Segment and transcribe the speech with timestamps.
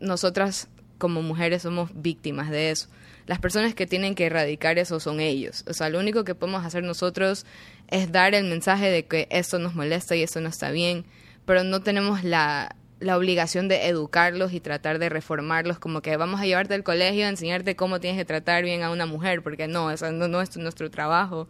[0.00, 2.88] nosotras como mujeres somos víctimas de eso.
[3.26, 5.64] Las personas que tienen que erradicar eso son ellos.
[5.68, 7.46] O sea, lo único que podemos hacer nosotros
[7.88, 11.04] es dar el mensaje de que esto nos molesta y esto no está bien,
[11.46, 16.40] pero no tenemos la, la obligación de educarlos y tratar de reformarlos, como que vamos
[16.40, 19.68] a llevarte al colegio a enseñarte cómo tienes que tratar bien a una mujer, porque
[19.68, 21.48] no, eso no, no es nuestro trabajo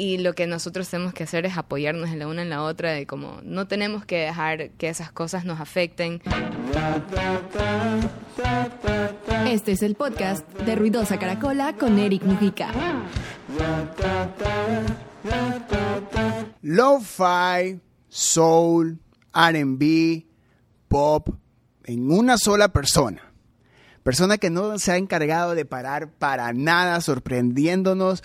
[0.00, 2.90] y lo que nosotros tenemos que hacer es apoyarnos en la una en la otra
[2.92, 6.22] de como no tenemos que dejar que esas cosas nos afecten.
[9.46, 12.70] Este es el podcast de Ruidosa Caracola con Eric Mujica.
[16.62, 18.98] Lo-fi, soul,
[19.34, 20.24] RB,
[20.88, 21.28] pop,
[21.84, 23.20] en una sola persona.
[24.02, 28.24] Persona que no se ha encargado de parar para nada, sorprendiéndonos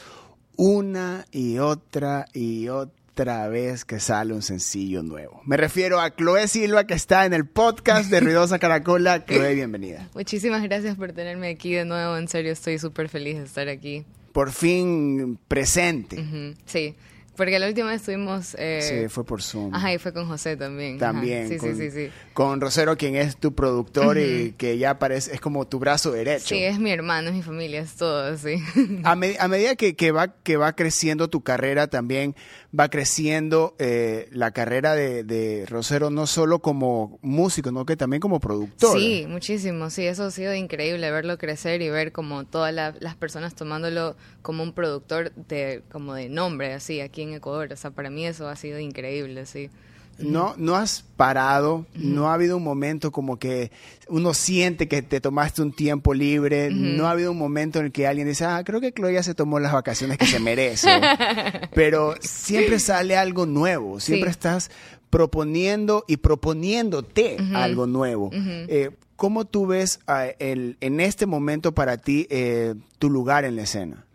[0.57, 5.41] una y otra y otra vez que sale un sencillo nuevo.
[5.45, 9.25] Me refiero a Chloe Silva que está en el podcast de Ruidosa Caracola.
[9.27, 10.09] Chloe, bienvenida.
[10.13, 12.17] Muchísimas gracias por tenerme aquí de nuevo.
[12.17, 14.05] En serio, estoy súper feliz de estar aquí.
[14.33, 16.17] Por fin presente.
[16.65, 16.95] Sí.
[17.35, 18.55] Porque la última vez estuvimos...
[18.57, 19.73] Eh, sí, fue por Zoom.
[19.73, 20.97] Ajá, y fue con José también.
[20.97, 21.49] También.
[21.49, 25.33] Sí, con, sí, sí, sí, Con Rosero, quien es tu productor y que ya parece,
[25.33, 26.47] es como tu brazo derecho.
[26.47, 28.55] Sí, es mi hermano, es mi familia, es todo, sí.
[29.03, 32.35] A, medida que, que, va, que va creciendo tu carrera, también
[32.77, 38.19] va creciendo eh, la carrera de, de, Rosero, no solo como músico, sino que también
[38.19, 38.97] como productor.
[38.97, 43.55] Sí, muchísimo, sí, eso ha sido increíble, verlo crecer y ver como todas las personas
[43.55, 47.71] tomándolo como un productor de, como de nombre, así, aquí en Ecuador.
[47.71, 49.69] O sea, para mí eso ha sido increíble, sí.
[50.17, 53.69] No, no has parado, no ha habido un momento como que
[54.07, 57.91] uno siente que te tomaste un tiempo libre, no ha habido un momento en el
[57.91, 60.89] que alguien dice, ah, creo que Chloe ya se tomó las vacaciones que se merece,
[61.73, 64.71] pero siempre sale algo nuevo, siempre estás
[65.09, 68.29] proponiendo y proponiéndote algo nuevo.
[68.33, 73.55] Eh, ¿Cómo tú ves ah, el, en este momento para ti eh, tu lugar en
[73.55, 74.05] la escena?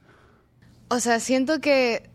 [0.88, 2.09] O sea, siento que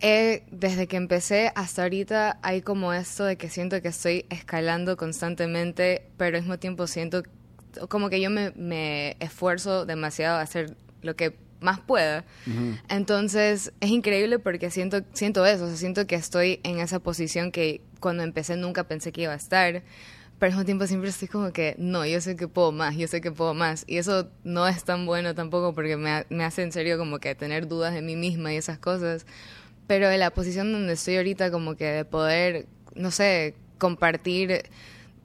[0.00, 4.96] eh, desde que empecé hasta ahorita hay como esto de que siento que estoy escalando
[4.96, 7.22] constantemente, pero al mismo tiempo siento
[7.88, 12.24] como que yo me, esfuerzo demasiado a hacer lo que más pueda.
[12.88, 17.50] Entonces es increíble porque siento, siento eso, o sea, siento que estoy en esa posición
[17.50, 19.82] que cuando empecé nunca pensé que iba a estar.
[20.38, 23.08] Pero al mismo tiempo siempre estoy como que, no, yo sé que puedo más, yo
[23.08, 23.82] sé que puedo más.
[23.88, 27.34] Y eso no es tan bueno tampoco porque me, me hace en serio como que
[27.34, 29.26] tener dudas de mí misma y esas cosas
[29.88, 34.64] pero en la posición donde estoy ahorita, como que de poder, no sé, compartir,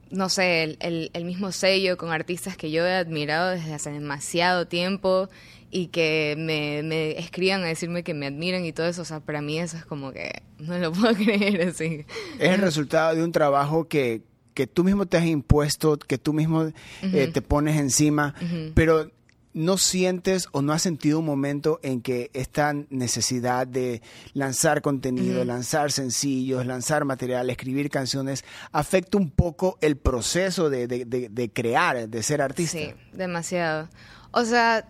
[0.10, 4.66] no sé, el, el, mismo sello con artistas que yo he admirado desde hace demasiado
[4.66, 5.30] tiempo
[5.70, 9.20] y que me, me escriban a decirme que me admiran y todo eso, o sea,
[9.20, 12.06] para mí eso es como que no lo puedo creer así.
[12.40, 14.22] Es el resultado de un trabajo que,
[14.54, 16.72] que tú mismo te has impuesto, que tú mismo
[17.02, 18.34] eh, te pones encima,
[18.76, 19.12] pero
[19.54, 24.02] ¿no sientes o no has sentido un momento en que esta necesidad de
[24.34, 31.52] lanzar contenido, lanzar sencillos, lanzar material, escribir canciones, afecta un poco el proceso de, de,
[31.52, 32.78] crear, de ser artista?
[32.78, 33.90] Sí, demasiado.
[34.32, 34.88] O sea,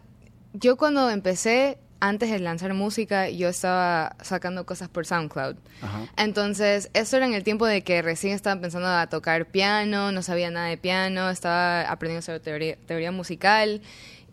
[0.54, 5.56] yo cuando empecé, antes de lanzar música, yo estaba sacando cosas por SoundCloud.
[6.18, 10.22] Entonces, eso era en el tiempo de que recién estaba pensando a tocar piano, no
[10.22, 13.82] sabía nada de piano, estaba aprendiendo sobre teoría, teoría musical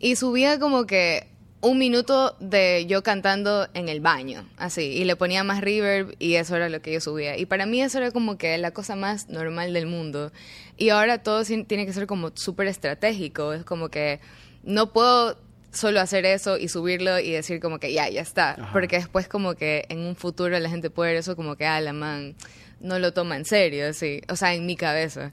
[0.01, 1.27] y subía como que
[1.61, 6.33] un minuto de yo cantando en el baño, así, y le ponía más reverb y
[6.33, 7.37] eso era lo que yo subía.
[7.37, 10.31] Y para mí eso era como que la cosa más normal del mundo.
[10.75, 14.19] Y ahora todo tiene que ser como súper estratégico, es como que
[14.63, 15.37] no puedo
[15.71, 19.53] solo hacer eso y subirlo y decir como que ya, ya está, porque después como
[19.53, 22.35] que en un futuro la gente puede ver eso como que, ah, la man
[22.79, 25.31] no lo toma en serio, así, o sea, en mi cabeza.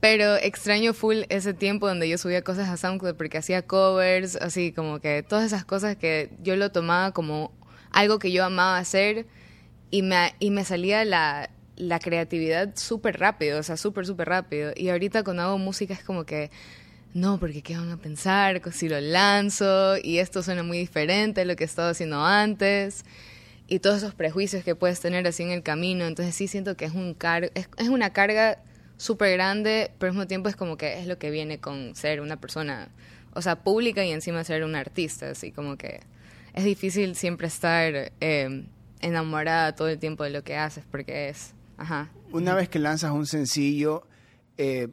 [0.00, 4.72] Pero extraño full ese tiempo donde yo subía cosas a SoundCloud porque hacía covers, así
[4.72, 7.52] como que todas esas cosas que yo lo tomaba como
[7.90, 9.26] algo que yo amaba hacer
[9.90, 14.72] y me, y me salía la, la creatividad súper rápido, o sea, súper, súper rápido.
[14.74, 16.50] Y ahorita cuando hago música es como que,
[17.12, 19.96] no, porque ¿qué van a pensar si lo lanzo?
[20.02, 23.04] Y esto suena muy diferente a lo que he estado haciendo antes.
[23.66, 26.06] Y todos esos prejuicios que puedes tener así en el camino.
[26.06, 28.58] Entonces sí siento que es, un car es, es una carga
[29.00, 32.20] súper grande, pero al mismo tiempo es como que es lo que viene con ser
[32.20, 32.90] una persona,
[33.32, 36.00] o sea, pública y encima ser un artista, así como que
[36.52, 38.66] es difícil siempre estar eh,
[39.00, 42.10] enamorada todo el tiempo de lo que haces, porque es, ajá.
[42.30, 44.06] Una vez que lanzas un sencillo,
[44.58, 44.88] eh,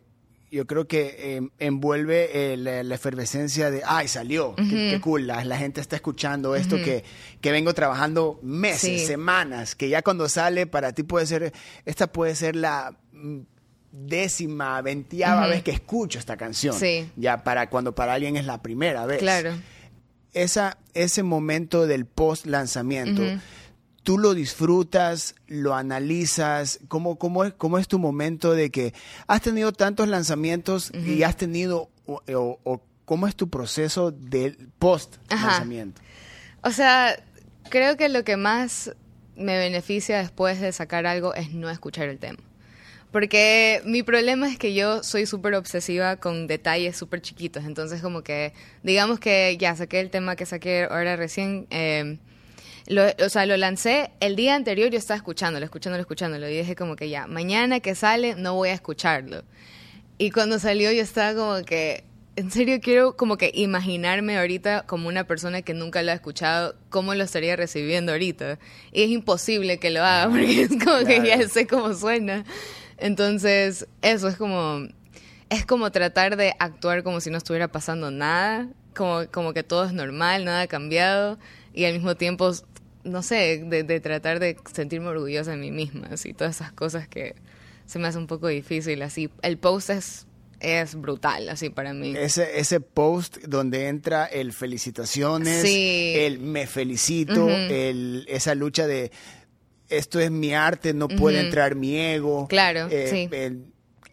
[0.49, 5.97] yo creo que eh, envuelve la, efervescencia de, ay, salió, qué, cool, la, gente está
[5.97, 7.03] escuchando esto que,
[7.41, 11.51] que vengo trabajando meses, semanas, que ya cuando sale para ti puede ser,
[11.83, 12.95] esta puede ser la
[13.91, 16.75] décima, veintiava vez que escucho esta canción.
[16.75, 17.09] Sí.
[17.15, 19.19] Ya para cuando para alguien es la primera vez.
[19.19, 19.53] Claro.
[20.33, 23.23] Esa, ese momento del post lanzamiento,
[24.03, 28.93] tú lo disfrutas, lo analizas, ¿cómo, cómo, es, cómo es tu momento de que
[29.25, 36.01] has tenido tantos lanzamientos y has tenido, o, cómo es tu proceso del post lanzamiento?
[36.61, 37.17] O sea,
[37.69, 38.91] creo que lo que más
[39.35, 42.39] me beneficia después de sacar algo es no escuchar el tema.
[43.17, 47.65] Porque mi problema es que yo soy súper obsesiva con detalles súper chiquitos.
[47.65, 48.53] Entonces, como que,
[48.83, 51.65] digamos que ya saqué el tema que saqué ahora recién.
[51.71, 52.19] Eh,
[52.85, 56.47] lo, o sea, lo lancé el día anterior, yo estaba escuchándolo, escuchándolo, escuchándolo.
[56.47, 59.41] Y dije como que ya, mañana que sale no voy a escucharlo.
[60.19, 62.03] Y cuando salió yo estaba como que,
[62.35, 66.75] en serio quiero como que imaginarme ahorita como una persona que nunca lo ha escuchado,
[66.89, 68.59] cómo lo estaría recibiendo ahorita.
[68.91, 72.45] Y es imposible que lo haga porque es como que ya sé cómo suena.
[72.97, 74.87] Entonces, eso es como,
[75.49, 79.85] es como tratar de actuar como si no estuviera pasando nada, como, como que todo
[79.85, 81.37] es normal, nada ha cambiado,
[81.73, 82.51] y al mismo tiempo,
[83.03, 87.35] no sé, de, tratar de sentirme orgullosa de mí misma, así, todas esas cosas que
[87.85, 89.29] se me hace un poco difícil, así.
[89.41, 90.27] El post es
[90.59, 92.15] es brutal, así para mí.
[92.17, 99.11] Ese, ese post donde entra el felicitaciones, el me felicito, el, esa lucha de
[99.89, 102.47] esto es mi arte, no puede entrar mi ego.
[102.47, 103.29] Claro, eh, sí.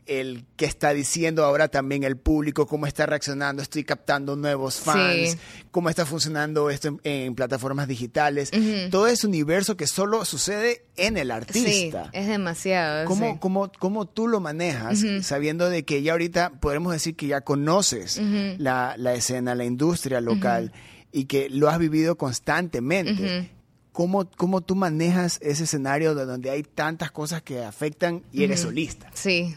[0.06, 5.38] El, que está diciendo ahora también el público, cómo está reaccionando, estoy captando nuevos fans,
[5.70, 8.50] cómo está funcionando esto en, plataformas digitales.
[8.90, 12.04] Todo ese universo que solo sucede en el artista.
[12.04, 13.06] Sí, es demasiado.
[13.06, 17.40] ¿Cómo, cómo, cómo tú lo manejas, sabiendo de que ya ahorita podemos decir que ya
[17.40, 18.20] conoces
[18.58, 20.70] la, la, escena, la industria local?
[21.14, 23.48] y que lo has vivido constantemente.
[23.94, 28.62] ¿Cómo, ¿Cómo tú manejas ese escenario de donde hay tantas cosas que afectan y eres
[28.62, 29.08] solista?
[29.14, 29.54] Sí.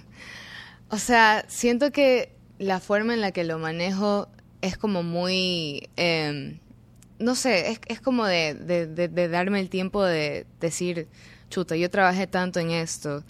[0.89, 4.27] O sea, siento que la forma en la que lo manejo
[4.61, 5.89] es como muy...
[5.95, 6.59] Em,
[7.17, 11.07] no sé, es, es como de, de, darme el tiempo de decir,
[11.49, 13.23] chuta, yo trabajé tanto en esto.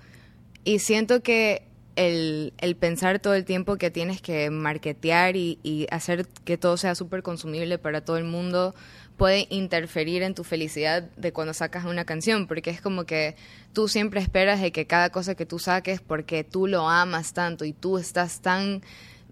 [0.66, 1.64] Y siento que
[1.96, 6.76] el, el pensar todo el tiempo que tienes que marketear y, y hacer que todo
[6.76, 8.76] sea súper consumible para todo el mundo
[9.18, 13.36] puede interferir en tu felicidad de cuando sacas una canción, porque es como que
[13.74, 17.66] tú siempre esperas de que cada cosa que tú saques, porque tú lo amas tanto
[17.66, 18.82] y tú estás tan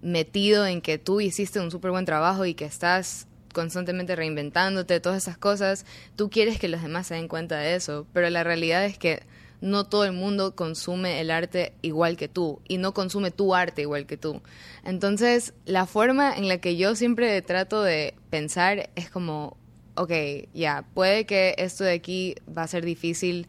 [0.02, 5.22] metido en que tú hiciste un súper buen trabajo y que estás constantemente reinventándote, todas
[5.22, 8.84] esas cosas, tú quieres que los demás se den cuenta de eso, pero la realidad
[8.84, 9.22] es que
[9.60, 13.82] no todo el mundo consume el arte igual que tú y no consume tu arte
[13.82, 14.42] igual que tú.
[14.84, 19.56] Entonces, la forma en la que yo siempre trato de pensar es como,
[19.96, 20.12] ok,
[20.54, 23.48] ya, puede que esto de aquí va a ser difícil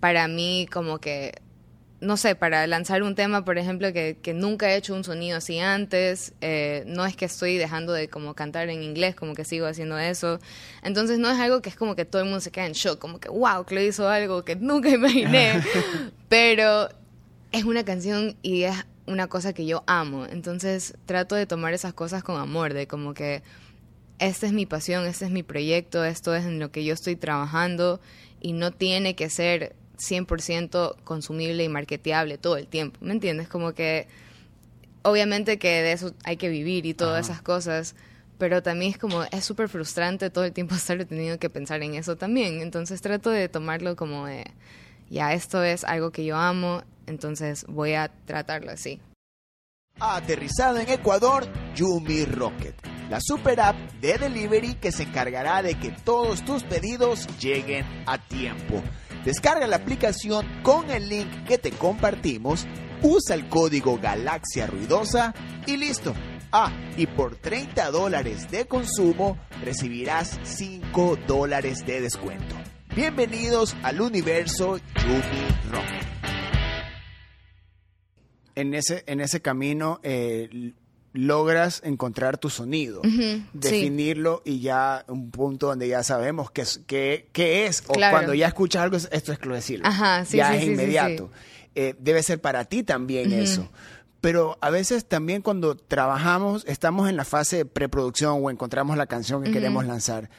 [0.00, 1.32] para mí como que,
[2.00, 5.38] no sé, para lanzar un tema, por ejemplo, que, que nunca he hecho un sonido
[5.38, 9.44] así antes, eh, no es que estoy dejando de como cantar en inglés, como que
[9.44, 10.40] sigo haciendo eso,
[10.82, 12.98] entonces no es algo que es como que todo el mundo se queda en shock,
[12.98, 15.62] como que, wow, que lo hizo algo que nunca imaginé,
[16.28, 16.88] pero
[17.52, 18.74] es una canción y es
[19.06, 23.14] una cosa que yo amo, entonces trato de tomar esas cosas con amor, de como
[23.14, 23.42] que
[24.18, 27.16] esta es mi pasión, este es mi proyecto, esto es en lo que yo estoy
[27.16, 28.00] trabajando
[28.40, 33.48] y no tiene que ser 100% consumible y marketeable todo el tiempo, ¿me entiendes?
[33.48, 34.06] Como que
[35.02, 37.94] obviamente que de eso hay que vivir y todas esas cosas,
[38.38, 41.94] pero también es como, es súper frustrante todo el tiempo estar teniendo que pensar en
[41.94, 44.44] eso también, entonces trato de tomarlo como de,
[45.10, 49.00] ya, esto es algo que yo amo, entonces voy a tratarlo así.
[50.00, 51.46] Aterrizado en Ecuador,
[51.76, 57.26] Yumi Rocket la super app de delivery que se encargará de que todos tus pedidos
[57.38, 58.82] lleguen a tiempo.
[59.24, 62.66] Descarga la aplicación con el link que te compartimos,
[63.02, 65.34] usa el código Galaxia Ruidosa
[65.66, 66.14] y listo.
[66.52, 72.54] Ah, y por 30 dólares de consumo recibirás 5 dólares de descuento.
[72.94, 75.84] Bienvenidos al universo Yumi Rock.
[78.54, 80.74] En ese, en ese camino, eh,
[81.14, 83.00] logras encontrar tu sonido,
[83.52, 88.34] definirlo y ya un punto donde ya sabemos qué es, qué, qué es o cuando
[88.34, 89.86] ya escuchas algo, esto es decirlo.
[89.86, 91.30] Ajá, ya es inmediato.
[91.76, 93.70] Eh, debe ser para ti también eso.
[94.20, 99.06] Pero a veces también cuando trabajamos, estamos en la fase de preproducción o encontramos la
[99.06, 100.30] canción que queremos lanzar.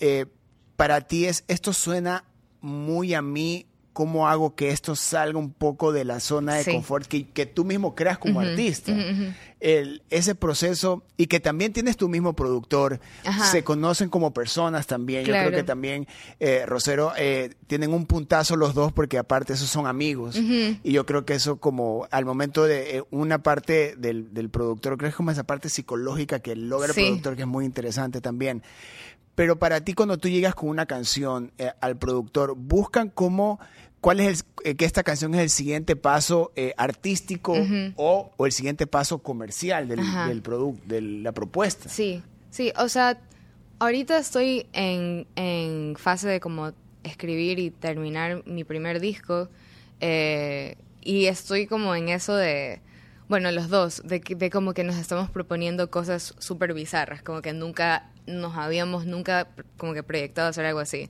[0.00, 0.26] Eh,
[0.74, 2.24] para ti es, esto suena
[2.60, 7.06] muy a mí cómo hago que esto salga un poco de la zona de confort
[7.06, 8.92] que, que, tú mismo creas como artista.
[9.60, 12.98] El, ese proceso y que también tienes tu mismo productor,
[13.50, 15.24] se conocen como personas también.
[15.24, 16.06] Yo creo que también,
[16.38, 20.36] eh, Rosero, eh, tienen un puntazo los dos porque aparte esos son amigos.
[20.36, 24.96] Y yo creo que eso como al momento de eh, una parte del, del, productor,
[24.96, 28.20] creo que es como esa parte psicológica que logra el productor que es muy interesante
[28.20, 28.62] también.
[29.34, 33.58] Pero para ti cuando tú llegas con una canción al productor, buscan cómo
[34.00, 37.54] ¿Cuál es el, eh, que esta canción es el siguiente paso eh, artístico
[37.96, 41.88] o, el siguiente paso comercial del, del producto, de la propuesta?
[41.88, 43.20] Sí, sí, o sea,
[43.78, 46.72] ahorita estoy en, en fase de como
[47.02, 49.50] escribir y terminar mi primer disco
[50.00, 52.80] eh, y estoy como en eso de,
[53.30, 57.52] bueno, los dos, de, de como que nos estamos proponiendo cosas súper bizarras, como que
[57.52, 59.46] nunca nos habíamos, nunca
[59.76, 61.08] como que proyectado hacer algo así.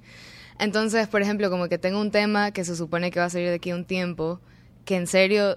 [0.58, 3.48] Entonces, por ejemplo, como que tengo un tema que se supone que va a salir
[3.48, 4.38] de aquí un tiempo,
[4.84, 5.56] que en serio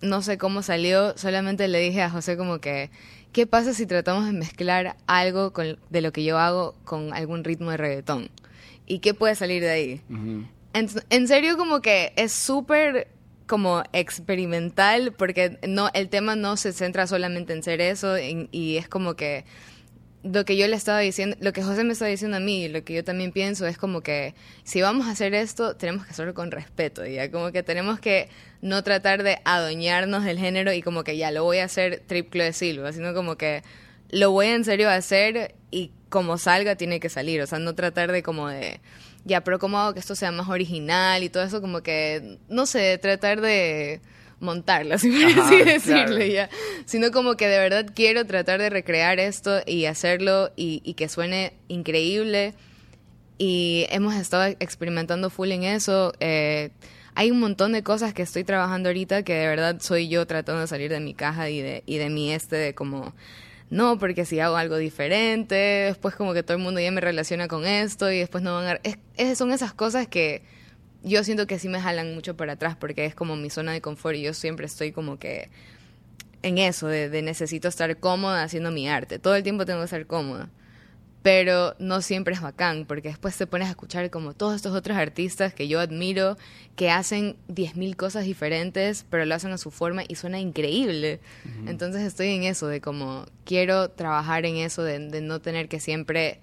[0.00, 2.90] no sé cómo salió, solamente le dije a José como que,
[3.32, 7.44] ¿qué pasa si tratamos de mezclar algo con, de lo que yo hago con algún
[7.44, 8.30] ritmo de reggaetón?
[8.86, 10.00] ¿Y qué puede salir de ahí?
[11.10, 13.08] en, serio como que es súper
[13.46, 18.88] como experimental porque no el tema no se centra solamente en ser eso y es
[18.88, 19.44] como que
[20.32, 22.68] lo que yo le estaba diciendo, lo que José me estaba diciendo a mí, y
[22.68, 24.34] lo que yo también pienso es como que
[24.64, 28.28] si vamos a hacer esto, tenemos que hacerlo con respeto, ya como que tenemos que
[28.60, 32.44] no tratar de adueñarnos del género y como que ya lo voy a hacer triple
[32.44, 33.62] de Silva, sino como que
[34.10, 37.74] lo voy en serio a hacer y como salga tiene que salir, o sea, no
[37.74, 38.80] tratar de como de
[39.26, 42.64] ya, pero cómo hago que esto sea más original y todo eso como que no
[42.64, 44.00] sé, tratar de
[44.38, 46.48] montarla, si así decirlo ya.
[46.84, 51.54] Sino como que de verdad quiero tratar de recrear esto y hacerlo y, que suene
[51.66, 52.54] increíble.
[53.36, 56.12] Y hemos estado experimentando full en eso.
[56.20, 56.70] Eh,
[57.16, 60.60] hay un montón de cosas que estoy trabajando ahorita que de verdad soy yo tratando
[60.60, 63.12] de salir de mi caja y de, y de mi este de como
[63.70, 67.48] no, porque si hago algo diferente, después como que todo el mundo ya me relaciona
[67.48, 68.80] con esto y después no van a...
[69.16, 70.42] Es, son esas cosas que
[71.02, 73.80] yo siento que sí me jalan mucho para atrás porque es como mi zona de
[73.80, 75.50] confort y yo siempre estoy como que
[76.42, 79.18] en eso, de, necesito estar cómoda haciendo mi arte.
[79.18, 80.48] Todo el tiempo tengo que estar cómoda.
[81.26, 84.96] Pero no siempre es bacán, porque después te pones a escuchar como todos estos otros
[84.96, 86.38] artistas que yo admiro,
[86.76, 91.18] que hacen 10.000 cosas diferentes, pero lo hacen a su forma y suena increíble.
[91.66, 96.38] Entonces estoy en eso, de como quiero trabajar en eso, de no tener que siempre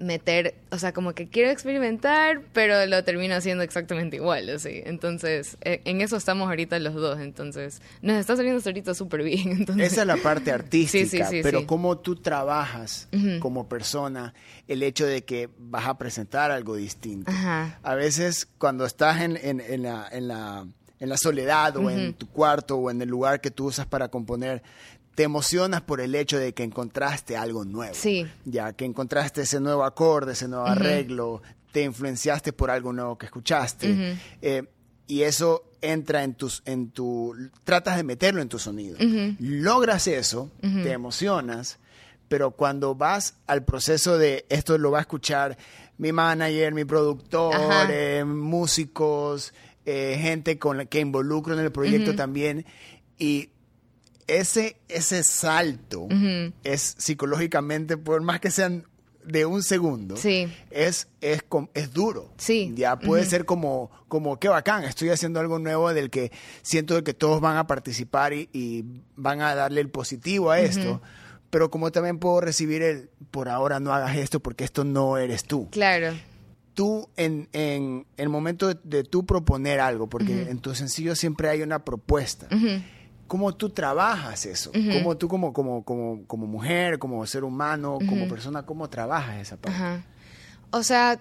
[0.00, 4.82] meter, o sea, como que quiero experimentar, pero lo termino haciendo exactamente igual, así.
[4.84, 9.50] Entonces, e, en eso estamos ahorita los dos, entonces, nos está saliendo ahorita súper bien.
[9.50, 9.92] Entonces...
[9.92, 13.08] Esa es la parte artística, pero cómo tú trabajas
[13.40, 14.34] como persona,
[14.66, 17.30] el hecho de que vas a presentar algo distinto.
[17.82, 20.66] A veces, cuando estás en, en, en, la, en la
[21.00, 24.08] en la soledad o en tu cuarto o en el lugar que tú usas para
[24.08, 24.62] componer,
[25.20, 27.92] te emocionas por el hecho de que encontraste algo nuevo.
[27.94, 28.26] Sí.
[28.46, 33.26] Ya que encontraste ese nuevo acorde, ese nuevo arreglo, te influenciaste por algo nuevo que
[33.26, 34.16] escuchaste.
[34.40, 34.62] Eh,
[35.06, 38.96] y eso entra en tus, en tu, tratas de meterlo en tu sonido.
[39.38, 41.78] Logras eso, te emocionas,
[42.28, 45.58] pero cuando vas al proceso de esto lo va a escuchar
[45.98, 47.54] mi manager, mi productor,
[47.90, 49.52] eh, músicos,
[49.84, 52.64] eh, gente con la que involucro en el proyecto también,
[53.18, 53.50] y
[54.38, 56.08] ese, ese salto
[56.62, 58.84] es psicológicamente, por más que sean
[59.24, 60.48] de un segundo, sí.
[60.70, 61.44] es, es,
[61.74, 62.32] es duro.
[62.38, 62.72] Sí.
[62.74, 66.32] Ya puede ser como, como, qué bacán, estoy haciendo algo nuevo del que
[66.62, 68.84] siento que todos van a participar y,
[69.16, 71.02] van a darle el positivo a esto.
[71.50, 75.44] Pero como también puedo recibir el, por ahora no hagas esto porque esto no eres
[75.44, 75.68] tú.
[75.70, 76.14] Claro.
[76.74, 81.62] Tú, en, en el momento de, tú proponer algo, porque en tu sencillo siempre hay
[81.62, 82.46] una propuesta
[83.30, 88.26] cómo tú trabajas eso, cómo tú como, como, como, como mujer, como ser humano, como
[88.26, 90.02] persona, cómo trabajas esa parte.
[90.72, 91.20] O sea,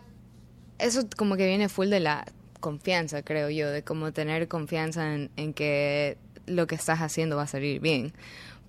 [0.79, 2.25] eso como que viene full de la
[2.61, 7.47] confianza, creo yo, de como tener confianza en, que lo que estás haciendo va a
[7.47, 8.11] salir bien.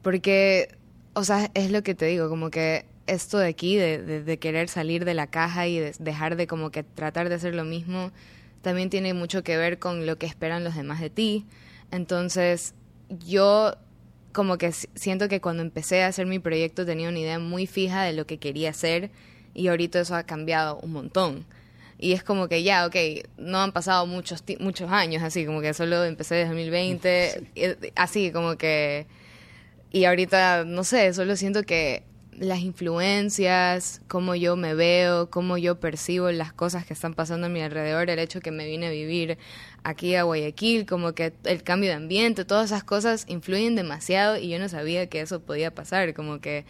[0.03, 0.77] Porque,
[1.15, 4.69] o sea, es lo que te digo, como que esto de aquí, de, de, querer
[4.69, 8.13] salir de la caja y dejar de como que tratar de hacer lo mismo,
[8.61, 11.47] también tiene mucho que ver con lo que esperan los demás de ti.
[11.91, 12.75] Entonces,
[13.11, 13.75] yo
[14.33, 18.05] como que siento que cuando empecé a hacer mi proyecto tenía una idea muy fija
[18.05, 19.11] de lo que quería hacer
[19.55, 21.45] y ahorita eso ha cambiado un montón.
[21.99, 22.97] Y es como que ya, ok,
[23.37, 28.57] no han pasado muchos, muchos años así, como que solo empecé en 2020, así como
[28.57, 29.07] que...
[29.93, 32.05] Y ahorita, no sé, solo siento que
[32.41, 37.51] las influencias, cómo yo me veo, cómo yo percibo las cosas que están pasando a
[37.51, 39.37] mi alrededor, el hecho que me vine a vivir
[39.85, 44.49] aquí a Guayaquil, como que el cambio de ambiente, todas esas cosas influyen demasiado y
[44.49, 46.65] yo no sabía que eso podía pasar, como que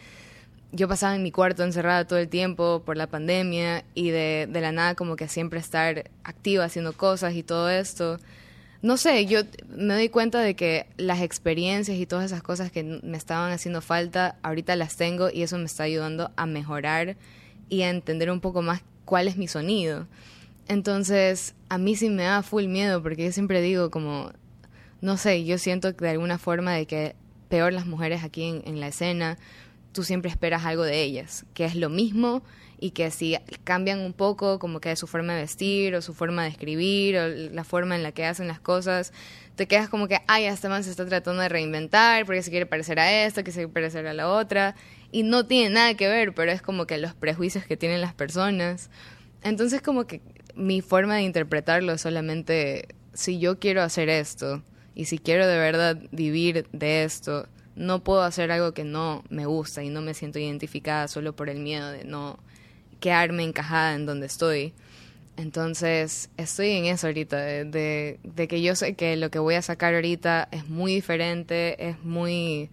[0.73, 4.61] yo pasaba en mi cuarto encerrada todo el tiempo por la pandemia y de, de
[4.61, 8.19] la nada como que siempre estar activa haciendo cosas y todo esto
[8.83, 12.83] no sé, yo me doy cuenta de que las experiencias y todas esas cosas que
[12.83, 17.17] me estaban haciendo falta, ahorita las tengo y eso me está ayudando a mejorar
[17.69, 20.07] y a entender un poco más cuál es mi sonido.
[20.67, 24.33] Entonces, a mí sí me da full miedo porque yo siempre digo como,
[25.03, 27.17] no sé, yo siento de alguna forma de que
[27.49, 29.37] peor las mujeres aquí en, en la escena,
[29.93, 32.43] tú siempre esperas algo de ellas, que es lo mismo
[32.81, 36.45] y que si cambian un poco como que su forma de vestir o su forma
[36.45, 39.13] de escribir o la forma en la que hacen las cosas,
[39.55, 42.65] te quedas como que, ay, esta man se está tratando de reinventar porque se quiere
[42.65, 44.75] parecer a esto, que se quiere parecer a la otra,
[45.13, 48.15] y no tiene nada que ver, pero es como que los prejuicios que tienen las
[48.15, 48.89] personas.
[49.43, 50.23] Entonces como que
[50.55, 54.63] mi forma de interpretarlo es solamente, si yo quiero hacer esto
[54.95, 57.47] y si quiero de verdad vivir de esto,
[57.77, 61.51] no puedo hacer algo que no me gusta y no me siento identificada solo por
[61.51, 62.39] el miedo de no
[63.01, 64.73] quedarme encajada en donde estoy.
[65.37, 69.63] Entonces, estoy en eso ahorita, de, de, que yo sé que lo que voy a
[69.63, 72.71] sacar ahorita es muy diferente, es muy...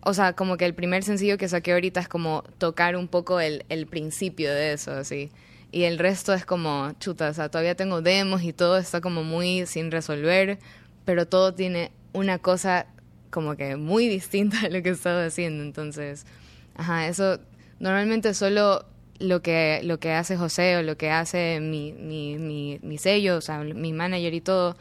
[0.00, 3.40] O sea, como que el primer sencillo que saqué ahorita es como tocar un poco
[3.40, 5.30] el, el principio de eso, así.
[5.72, 9.24] Y el resto es como, chuta, o sea, todavía tengo demos y todo está como
[9.24, 10.58] muy sin resolver,
[11.04, 12.86] pero todo tiene una cosa
[13.30, 15.62] como que muy distinta a lo que he estado haciendo.
[15.62, 16.26] Entonces,
[16.74, 17.38] ajá, eso
[17.80, 18.84] normalmente solo
[19.18, 23.36] lo que, lo que hace José o lo que hace mi, mi, mi, mi sello,
[23.36, 24.76] o sea, mi manager y todo,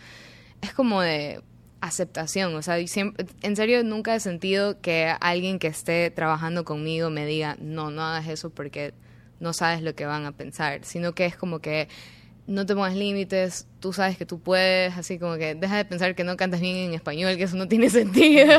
[0.62, 1.42] es como de
[1.82, 7.10] aceptación, o sea, siempre, en serio nunca he sentido que alguien que esté trabajando conmigo
[7.10, 8.94] me diga, no, no hagas eso porque
[9.40, 11.88] no sabes lo que van a pensar, sino que es como que
[12.48, 16.16] no te pongas límites, tú sabes que tú puedes, así como que deja de pensar
[16.16, 18.48] que no cantas bien en español, que eso no tiene sentido,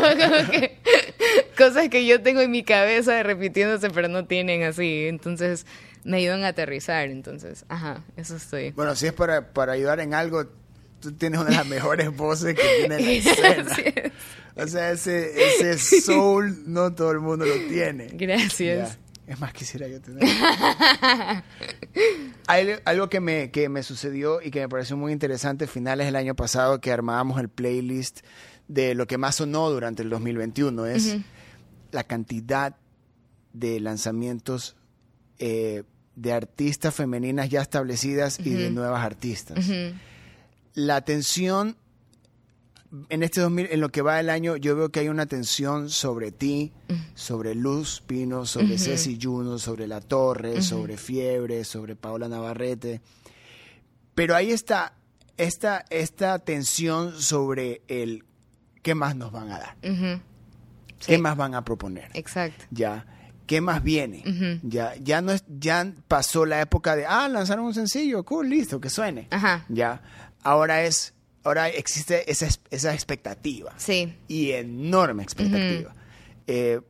[1.59, 5.67] cosas que yo tengo en mi cabeza repitiéndose pero no tienen así, entonces
[6.05, 8.71] me ayudan a aterrizar, entonces, ajá, eso estoy.
[8.71, 10.47] Bueno, si es para, para ayudar en algo,
[11.01, 14.13] tú tienes una de las mejores voces que tiene la escena.
[14.57, 18.09] O sea, ese, ese soul no todo el mundo lo tiene.
[18.13, 18.99] Gracias.
[19.27, 20.25] Es más, quisiera yo tener.
[22.47, 26.17] Hay algo que me, que me sucedió y que me pareció muy interesante finales del
[26.17, 28.21] año pasado que armábamos el playlist
[28.69, 31.17] de lo que más sonó durante el 2021 es
[31.91, 32.77] la cantidad
[33.53, 34.77] de lanzamientos
[35.39, 35.85] eh,
[36.17, 39.59] de artistas femeninas ya establecidas y de nuevas artistas.
[40.75, 41.77] La atención
[43.09, 45.91] en este 2000, en lo que va del año, yo veo que hay una tensión
[45.91, 46.73] sobre ti,
[47.15, 53.01] sobre Luz Pino, sobre Ceci Juno, sobre La Torre, sobre Fiebre, sobre Paola Navarrete.
[54.15, 54.95] Pero ahí está
[55.37, 58.25] esta, esta tensión sobre el
[58.83, 59.77] qué más nos van a dar.
[61.07, 62.11] ¿Qué más van a proponer?
[62.15, 62.65] Exacto.
[62.71, 63.07] Ya.
[63.47, 64.61] ¿Qué más viene?
[64.63, 68.79] Ya, ya no es, ya pasó la época de ah, lanzaron un sencillo, cool, listo,
[68.79, 69.29] que suene.
[69.31, 69.65] Ajá.
[69.69, 70.03] Ya.
[70.43, 73.73] Ahora es ahora existe esa, esa expectativa.
[73.79, 74.15] Sí.
[74.29, 75.95] Y enorme expectativa.
[76.47, 76.81] Eh,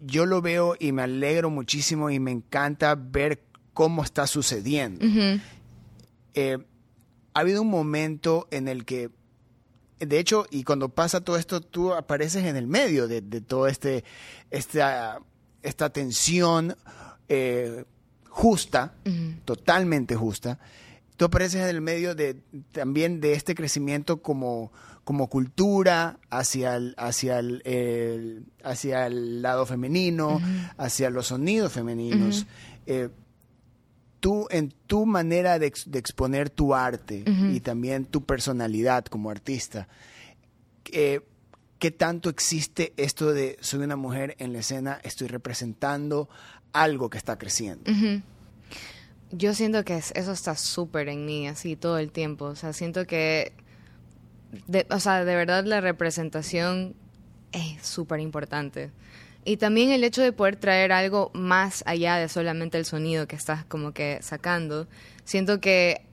[0.00, 5.04] yo lo veo y me alegro muchísimo y me encanta ver cómo está sucediendo.
[6.34, 6.58] Eh,
[7.34, 9.10] ha habido un momento en el que,
[10.06, 13.66] de hecho, y cuando pasa todo esto, tú apareces en el medio de, de todo
[13.66, 14.04] este,
[14.50, 15.20] esta,
[15.62, 16.76] esta tensión
[17.28, 17.84] eh,
[18.28, 18.94] justa,
[19.44, 20.58] totalmente justa,
[21.16, 22.36] tú apareces en el medio de
[22.72, 24.72] también de este crecimiento como,
[25.04, 30.40] como cultura hacia el, hacia el, hacia el lado femenino,
[30.76, 32.46] hacia los sonidos femeninos.
[32.86, 33.08] Eh,
[34.24, 39.86] tú, en tu manera de, exponer tu arte y también tu personalidad como artista,
[40.92, 41.20] eh,
[41.78, 46.30] ¿qué tanto existe esto de soy una mujer en la escena, estoy representando
[46.72, 47.92] algo que está creciendo?
[49.30, 52.46] Yo siento que eso está súper en mí, así todo el tiempo.
[52.46, 53.52] O sea, siento que,
[54.66, 56.94] de, o sea, de verdad la representación
[57.52, 58.90] es súper importante.
[59.44, 63.36] Y también el hecho de poder traer algo más allá de solamente el sonido que
[63.36, 64.86] estás como que sacando.
[65.24, 66.06] Siento que,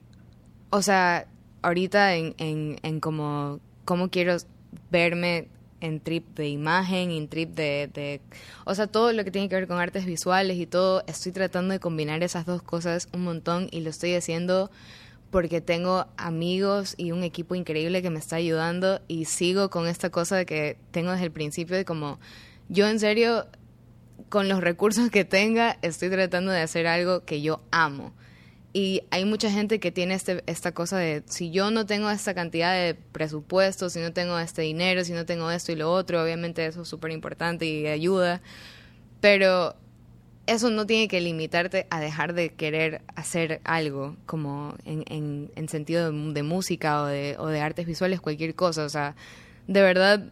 [0.70, 1.26] o sea,
[1.62, 4.36] ahorita en, en, como, cómo quiero
[4.90, 5.48] verme
[5.80, 8.20] en trip de imagen, en trip de,
[8.64, 11.72] O sea, todo lo que tiene que ver con artes visuales y todo, estoy tratando
[11.72, 14.70] de combinar esas dos cosas un montón y lo estoy haciendo
[15.30, 20.10] porque tengo amigos y un equipo increíble que me está ayudando y sigo con esta
[20.10, 22.20] cosa de que tengo desde el principio de como,
[22.68, 23.46] yo en serio
[24.28, 28.12] con los recursos que tenga, estoy tratando de hacer algo que yo amo.
[28.72, 32.32] Y hay mucha gente que tiene este, esta cosa de, si yo no tengo esta
[32.32, 36.22] cantidad de presupuesto, si no tengo este dinero, si no tengo esto y lo otro,
[36.22, 38.40] obviamente eso es súper importante y ayuda,
[39.20, 39.76] pero
[40.46, 46.10] eso no tiene que limitarte a dejar de querer hacer algo, como en, en, sentido
[46.10, 48.84] de, música o de, o de artes visuales, cualquier cosa.
[48.84, 49.14] O sea,
[49.68, 50.24] de verdad,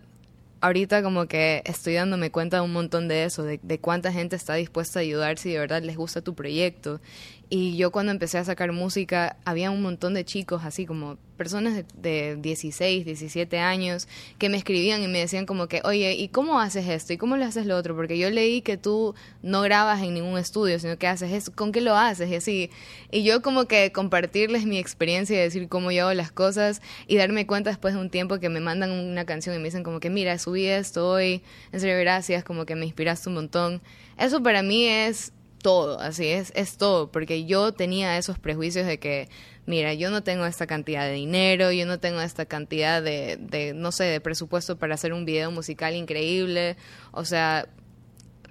[0.61, 4.37] ahorita como que estoy dándome cuenta de un montón de eso, de, de, cuánta gente
[4.37, 7.01] está dispuesta a ayudar si de verdad les gusta tu proyecto.
[7.49, 11.87] Y yo cuando empecé a sacar música, había un montón de chicos, así como personas
[11.95, 16.61] de, 16, 17 años, que me escribían y me decían como que, oye, ¿y cómo
[16.61, 17.15] haces esto?
[17.15, 17.97] ¿Y cómo le haces lo otro?
[17.97, 21.73] Porque yo leí que tú no grabas en ningún estudio, sino que haces eso, ¿con
[21.73, 22.29] qué lo haces?
[22.29, 22.71] Y así.
[23.11, 27.17] Y yo como que compartirles mi experiencia y decir cómo yo hago las cosas y
[27.17, 29.99] darme cuenta después de un tiempo que me mandan una canción y me dicen como
[29.99, 31.41] que, mira, subí esto hoy,
[31.73, 33.81] en serio, gracias, como que me inspiraste un montón.
[34.19, 38.99] Eso para mí es todo, así es, es todo, porque yo tenía esos prejuicios de
[38.99, 39.29] que,
[39.67, 43.73] mira, yo no tengo esta cantidad de dinero, yo no tengo esta cantidad de, de
[43.75, 46.77] no sé, de presupuesto para hacer un video musical increíble,
[47.13, 47.69] o sea,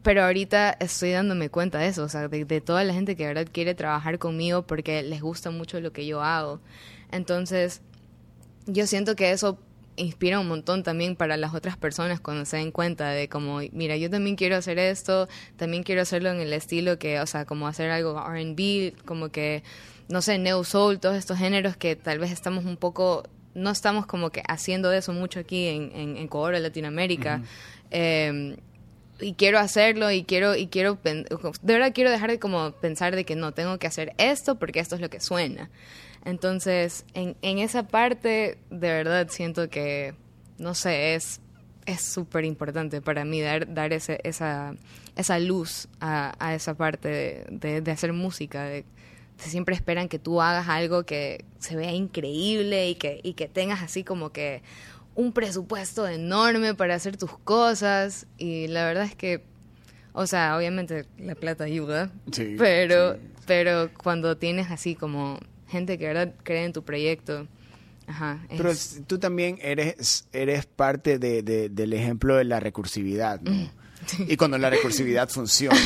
[0.04, 3.24] pero ahorita estoy dándome cuenta de eso, o sea, de, de toda la gente que
[3.24, 6.62] de verdad quiere trabajar conmigo porque les gusta mucho lo que yo hago.
[7.12, 7.82] Entonces,
[8.66, 9.60] yo siento que eso
[10.00, 13.98] inspira un montón también para las otras personas cuando se den cuenta de como, mira,
[13.98, 17.68] yo también quiero hacer esto, también quiero hacerlo en el estilo que, o sea, como
[17.68, 19.64] hacer algo RB, como que,
[20.08, 24.06] no sé, Neo Soul, todos estos géneros que tal vez estamos un poco, no estamos
[24.06, 27.42] como que haciendo eso mucho aquí en, en, en Latinoamérica.
[27.92, 28.56] Em,
[29.22, 31.26] y quiero hacerlo y quiero y quiero de
[31.62, 34.96] verdad quiero dejar de como pensar de que no tengo que hacer esto porque esto
[34.96, 35.70] es lo que suena
[36.26, 40.14] entonces, en, en esa parte, de verdad siento que,
[40.58, 41.42] no sé, es
[41.90, 44.76] es súper importante para mí dar, dar ese, esa,
[45.16, 48.64] esa luz a, a esa parte de, de, hacer música.
[48.66, 48.86] De,
[49.38, 53.82] siempre esperan que tú hagas algo que se vea increíble y que, y que tengas
[53.82, 54.62] así como que
[55.16, 58.28] un presupuesto enorme para hacer tus cosas.
[58.38, 59.44] Y la verdad es que,
[60.14, 62.12] o sea, obviamente la plata ayuda,
[62.58, 67.48] pero, pero cuando tienes así como gente que verdad cree en tu proyecto.
[68.08, 68.72] Ajá, Pero
[69.06, 73.52] tú también eres, eres parte de, del ejemplo de la recursividad, ¿no?
[73.52, 73.70] Mm,
[74.28, 75.78] y cuando la recursividad funciona.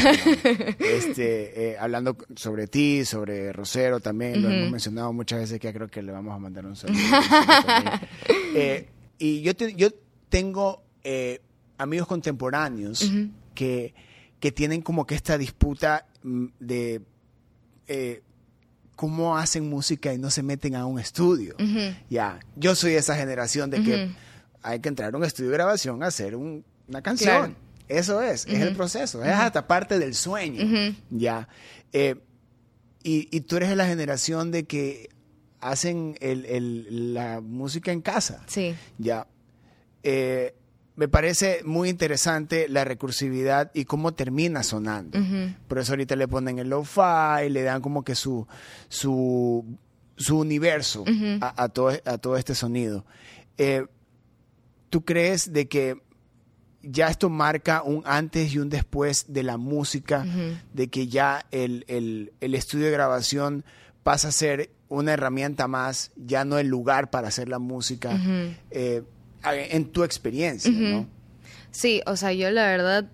[0.79, 5.89] Este, eh, hablando sobre ti, sobre Rosero también, lo hemos mencionado muchas veces que creo
[5.89, 6.97] que le vamos a mandar un saludo.
[8.55, 9.89] eh, y yo, yo
[10.29, 11.41] tengo eh,
[11.77, 13.11] amigos contemporáneos
[13.53, 13.93] que,
[14.39, 17.01] que tienen como que esta disputa mm, de
[17.87, 18.21] eh,
[18.95, 21.55] cómo hacen música y no se meten a un estudio.
[22.09, 24.09] Ya, yo soy esa generación de que
[24.61, 27.55] hay que entrar a un estudio de grabación a hacer una canción.
[27.87, 30.95] Eso es, es el proceso, es hasta parte del sueño.
[31.09, 31.47] Ya.
[31.91, 32.15] Eh,
[33.03, 35.09] y, tú eres de la generación de que
[35.59, 38.43] hacen la música en casa.
[38.47, 38.75] Sí.
[38.97, 39.27] Ya.
[40.03, 40.55] Eh,
[40.95, 45.19] me parece muy interesante la recursividad y cómo termina sonando.
[45.67, 48.47] Por eso ahorita le ponen el lo-fi, le dan como que su,
[48.89, 49.65] su,
[50.15, 51.03] su universo
[51.41, 53.05] a, todo, a todo este sonido.
[53.57, 53.85] Eh,
[54.89, 55.97] ¿Tú crees de que
[56.83, 60.25] ya esto marca un antes y un después de la música,
[60.73, 63.65] de que ya el, el, estudio de grabación
[64.03, 68.15] pasa a ser una herramienta más, ya no el lugar para hacer la música?
[69.43, 71.07] En tu experiencia, ¿no?
[71.71, 73.05] Sí, o sea, yo la verdad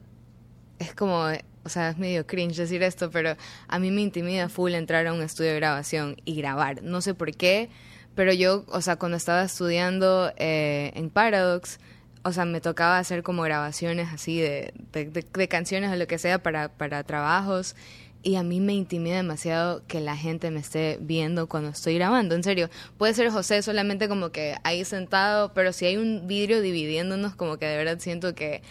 [0.80, 1.28] es como,
[1.64, 3.36] o sea, es medio cringe decir esto, pero
[3.68, 6.84] a mí me intimida full entrar a un estudio de grabación y grabar.
[6.84, 7.70] No sé por qué,
[8.16, 11.80] pero yo, o sea, cuando estaba estudiando eh, en Paradox,
[12.24, 16.44] o sea, me tocaba hacer como grabaciones así de, de canciones o lo que sea
[16.44, 17.76] para, para trabajos
[18.22, 22.36] y a mí me intimida demasiado que la gente me esté viendo cuando estoy grabando,
[22.36, 22.70] en serio.
[22.98, 27.58] Puede ser José solamente como que ahí sentado, pero si hay un vidrio dividiéndonos, como
[27.58, 28.62] que de verdad siento que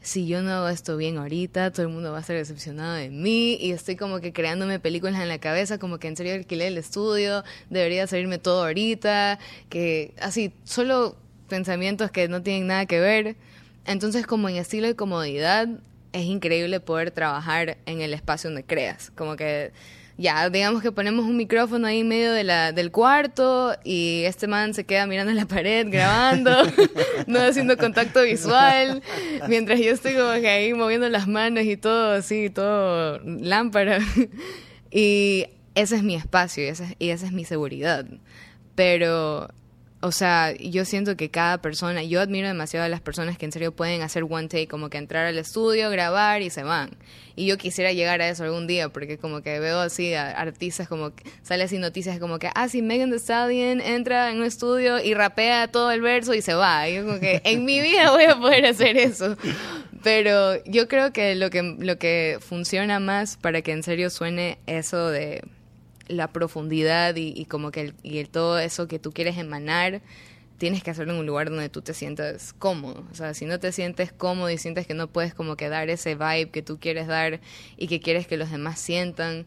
[0.00, 3.10] si yo no hago esto bien ahorita, todo el mundo va a estar decepcionado de
[3.10, 6.68] mí y estoy como que creándome películas en la cabeza, como que en serio alquilé
[6.68, 11.16] el estudio, debería salirme todo ahorita, que así, solo
[11.48, 13.36] pensamientos que no tienen nada que ver.
[13.86, 15.68] Entonces como en estilo de comodidad,
[16.12, 19.10] es increíble poder trabajar en el espacio donde creas.
[19.14, 19.72] Como que
[20.18, 24.48] ya, digamos que ponemos un micrófono ahí en medio de la, del cuarto y este
[24.48, 26.50] man se queda mirando la pared grabando,
[27.28, 29.00] no haciendo contacto visual,
[29.48, 34.00] mientras yo estoy como que ahí moviendo las manos y todo así, todo lámpara.
[34.90, 38.04] y ese es mi espacio y esa, y esa es mi seguridad.
[38.74, 39.48] Pero
[40.00, 43.52] o sea, yo siento que cada persona, yo admiro demasiado a las personas que en
[43.52, 46.90] serio pueden hacer one take, como que entrar al estudio, grabar y se van.
[47.34, 50.86] Y yo quisiera llegar a eso algún día, porque como que veo así a artistas
[50.86, 54.44] como que sale así noticias como que, ah, sí, Megan Thee Stallion entra en un
[54.44, 56.88] estudio y rapea todo el verso y se va.
[56.88, 59.36] Yo como que en mi vida voy a poder hacer eso.
[60.04, 64.58] Pero yo creo que lo que, lo que funciona más para que en serio suene
[64.66, 65.42] eso de
[66.08, 70.02] la profundidad y, como que el, y el, todo eso que tú quieres emanar,
[70.58, 73.06] tienes que hacerlo en un lugar donde tú te sientas cómodo.
[73.10, 75.88] O sea, si no te sientes cómodo y sientes que no puedes como que dar
[75.88, 77.40] ese vibe que tú quieres dar
[77.76, 79.46] y que quieres que los demás sientan,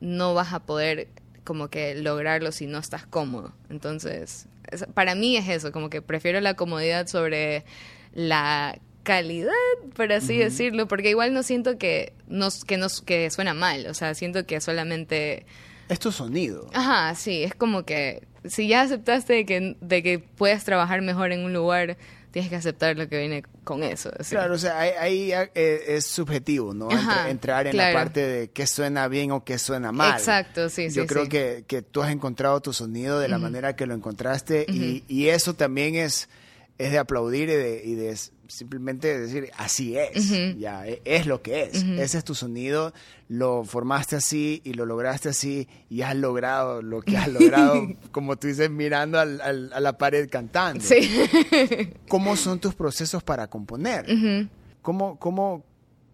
[0.00, 1.08] no vas a poder
[1.44, 3.54] como que lograrlo si no estás cómodo.
[3.70, 4.46] Entonces,
[4.94, 7.64] para mí es eso, como que prefiero la comodidad sobre
[8.12, 9.52] la calidad,
[9.96, 13.94] por así decirlo, porque igual no siento que nos, que nos que suena mal, o
[13.94, 15.46] sea, siento que solamente
[15.90, 16.70] es tu sonido.
[16.72, 21.32] Ajá, sí, es como que si ya aceptaste de que, de que puedes trabajar mejor
[21.32, 21.98] en un lugar,
[22.30, 24.10] tienes que aceptar lo que viene con eso.
[24.28, 26.88] Claro, o sea, ahí, eh, es subjetivo, ¿no?
[27.28, 30.18] entrar en la parte de qué suena bien o qué suena mal.
[30.18, 30.96] Exacto, sí, sí.
[30.96, 34.64] Yo creo Que, que tú has encontrado tu sonido de la manera que lo encontraste
[34.68, 36.28] y, y, eso también es,
[36.80, 38.16] es de aplaudir y de, y de
[38.48, 41.82] simplemente decir, así es, ya, e, es lo que es.
[41.82, 42.94] Ese es tu sonido,
[43.28, 48.36] lo formaste así y lo lograste así y has logrado lo que has logrado, como
[48.36, 50.82] tú dices, mirando al, a la pared cantando.
[50.82, 50.96] Sí.
[52.08, 54.48] ¿Cómo son tus procesos para componer?
[54.80, 55.62] ¿Cómo, cómo,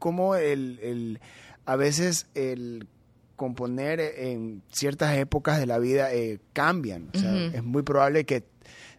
[0.00, 1.20] cómo el, el,
[1.64, 2.88] a veces el
[3.36, 7.08] componer en ciertas épocas de la vida eh, cambian?
[7.14, 8.55] O sea, es muy probable que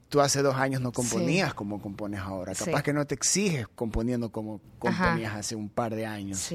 [0.09, 2.53] tú hace dos años no componías como compones ahora.
[2.53, 6.49] Capaz que no te exiges componiendo como componías hace un par de años.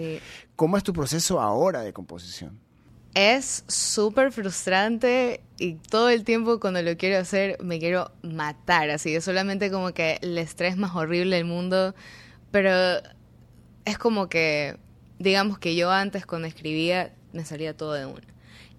[0.57, 2.59] ¿Cómo es tu proceso ahora de composición?
[3.15, 8.89] Es súper frustrante y todo el tiempo cuando lo quiero hacer me quiero matar.
[8.89, 11.95] Así es solamente como que el estrés más horrible del mundo.
[12.51, 12.71] Pero
[13.85, 14.79] es como que,
[15.19, 18.23] digamos que yo antes cuando escribía me salía todo de una.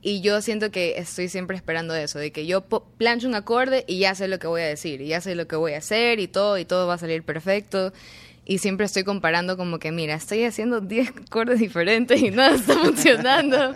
[0.06, 4.00] Y yo siento que estoy siempre esperando eso, de que yo plancho un acorde y
[4.00, 6.20] ya sé lo que voy a decir, y ya sé lo que voy a hacer
[6.20, 7.94] y todo, y todo va a salir perfecto.
[8.44, 12.74] Y siempre estoy comparando como que, mira, estoy haciendo 10 acordes diferentes y nada está
[12.74, 13.74] funcionando.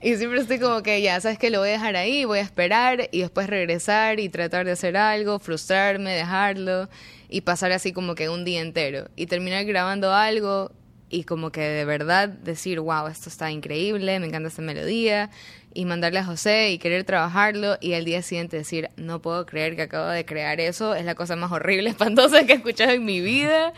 [0.00, 2.42] y siempre estoy como que, ya, sabes que lo voy a dejar ahí, voy a
[2.42, 6.88] esperar y después regresar y tratar de hacer algo, frustrarme, dejarlo
[7.28, 9.10] y pasar así como que un día entero.
[9.14, 10.72] Y terminar grabando algo
[11.16, 15.30] y como que de verdad decir, wow, esto está increíble, me encanta esta melodía
[15.72, 19.76] y mandarle a José y querer trabajarlo y al día siguiente decir, no puedo creer
[19.76, 23.06] que acabo de crear eso, es la cosa más horrible, espantosa que he escuchado en
[23.06, 23.72] mi vida.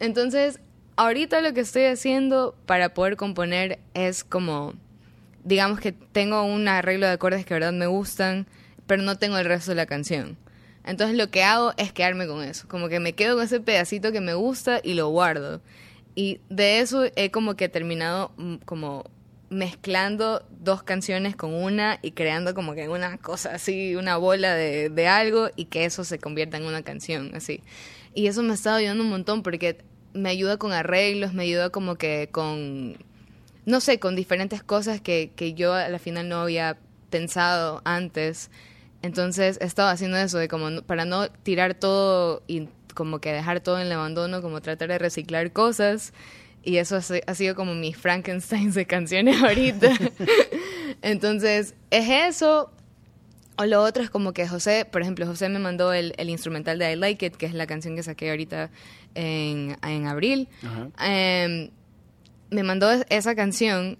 [0.00, 0.58] Entonces,
[0.96, 4.74] ahorita lo que estoy haciendo para poder componer es como,
[5.44, 8.48] digamos que tengo un arreglo de acordes que verdad me gustan,
[8.88, 10.36] pero no tengo el resto de la canción.
[10.82, 14.10] Entonces lo que hago es quedarme con eso, como que me quedo con ese pedacito
[14.10, 15.60] que me gusta y lo guardo.
[16.14, 19.04] Y de eso he como que terminado mm, como
[19.50, 24.90] mezclando dos canciones con una y creando como que una cosa así, una bola de,
[24.90, 27.62] de algo y que eso se convierta en una canción, así.
[28.14, 29.78] Y eso me ha estado ayudando un montón porque
[30.12, 32.96] me ayuda con arreglos, me ayuda como que con,
[33.66, 36.78] no sé, con diferentes cosas que, que yo a la final no había
[37.10, 38.50] pensado antes.
[39.02, 43.60] Entonces he estado haciendo eso de como para no tirar todo y como que dejar
[43.60, 46.12] todo en el abandono, como tratar de reciclar cosas
[46.64, 49.92] y eso ha sido como mi Frankenstein de canciones ahorita.
[51.02, 52.70] Entonces, es eso.
[53.56, 56.92] O lo otro es como que José, por ejemplo, José me mandó el, instrumental de
[56.92, 58.70] I Like It, que es la canción que saqué ahorita
[59.14, 60.48] en, en abril.
[60.98, 61.70] Em,
[62.50, 63.98] me mandó esa canción,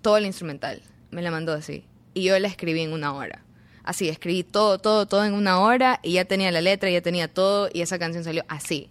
[0.00, 0.80] todo el instrumental.
[1.10, 1.84] Me la mandó así.
[2.14, 3.42] Y yo la escribí en una hora.
[3.86, 7.32] Así, escribí todo, todo, todo en una hora y ya tenía la letra, ya tenía
[7.32, 8.90] todo y esa canción salió así.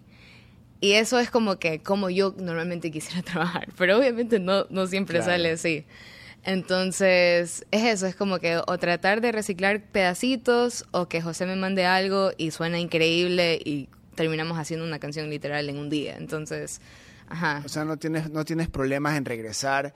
[0.81, 5.21] Y eso es como que como yo normalmente quisiera trabajar, pero obviamente no, no siempre
[5.21, 5.86] sale así.
[6.43, 11.55] Entonces, es eso, es como que o tratar de reciclar pedacitos o que José me
[11.55, 16.15] mande algo y suena increíble y terminamos haciendo una canción literal en un día.
[16.17, 16.81] Entonces,
[17.27, 17.63] ajá.
[17.65, 19.95] O sea, no tienes, no tienes problemas en regresar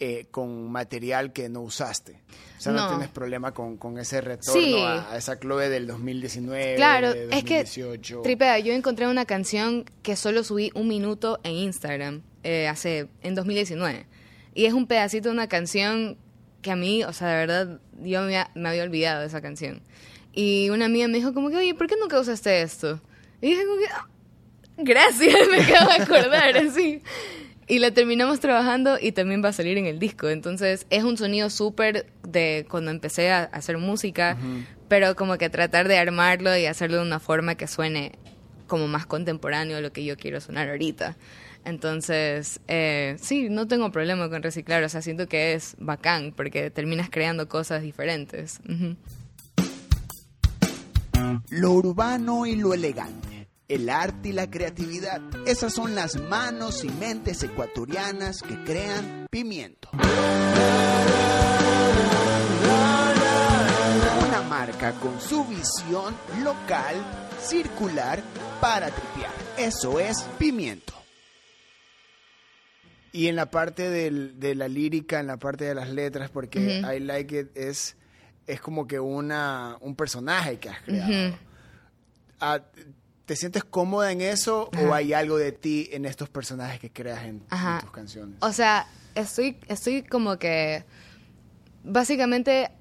[0.00, 2.22] eh, con material que no usaste.
[2.58, 7.94] O sea, no, tienes problema con, ese retorno a, esa Chloe del 2019, claro, 2018.
[7.94, 12.66] es que, tripea, yo encontré una canción que solo subí un minuto en Instagram eh,
[12.68, 14.06] hace, en 2019.
[14.54, 16.16] Y es un pedacito de una canción
[16.62, 19.82] que a mí, o sea, de verdad, yo me, había olvidado de esa canción.
[20.32, 23.00] Y una amiga me dijo como que, oye, ¿por qué nunca usaste esto?
[23.40, 24.08] Y dije como que, ah,
[24.78, 27.02] gracias, me acabo de acordar, así.
[27.70, 30.28] Y la terminamos trabajando y también va a salir en el disco.
[30.28, 34.36] Entonces es un sonido súper de cuando empecé a hacer música,
[34.88, 38.18] pero como que tratar de armarlo y hacerlo de una forma que suene
[38.66, 41.16] como más contemporáneo a lo que yo quiero sonar ahorita.
[41.64, 46.72] Entonces, eh, sí, no tengo problema con reciclar, o sea, siento que es bacán porque
[46.72, 48.60] terminas creando cosas diferentes.
[51.50, 53.39] Lo urbano y lo elegante,
[53.70, 59.90] el arte y la creatividad, esas son las manos y mentes ecuatorianas que crean pimiento.
[64.26, 66.96] Una marca con su visión local,
[67.40, 68.20] circular,
[68.60, 69.32] para tripear.
[69.56, 70.92] Eso es pimiento.
[73.12, 76.98] Y en la parte de la lírica, en la parte de las letras, porque I
[76.98, 77.96] Like It es,
[78.48, 81.38] es como que una, un personaje que has creado.
[83.30, 87.22] ¿Te sientes cómoda en eso o hay algo de ti en estos personajes que creas
[87.22, 87.38] en,
[87.80, 88.34] tus canciones?
[88.40, 90.84] O sea, estoy, estoy como que...
[91.84, 92.72] Básicamente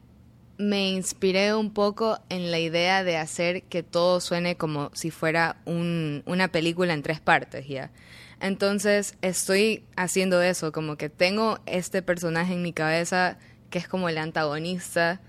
[0.58, 5.58] me inspiré un poco en la idea de hacer que todo suene como si fuera
[5.66, 7.92] un, una película en tres partes, ¿ya?
[8.40, 13.38] Entonces estoy haciendo eso, como que tengo este personaje en mi cabeza
[13.70, 15.22] que es como el antagonista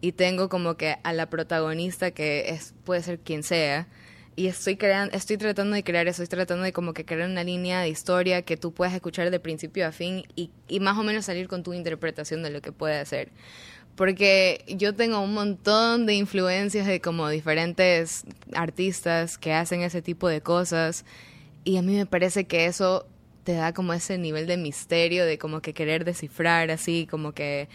[0.00, 3.88] y tengo como que a la protagonista que es puede ser quien sea
[4.38, 7.42] y estoy creando estoy tratando de crear eso, estoy tratando de como que crear una
[7.42, 11.02] línea de historia que tú puedas escuchar de principio a fin y, y más o
[11.02, 13.30] menos salir con tu interpretación de lo que puede hacer.
[13.96, 18.22] Porque yo tengo un montón de influencias de como diferentes
[18.54, 21.04] artistas que hacen ese tipo de cosas
[21.64, 23.08] y a mí me parece que eso
[23.42, 27.68] te da como ese nivel de misterio, de como que querer descifrar así, como que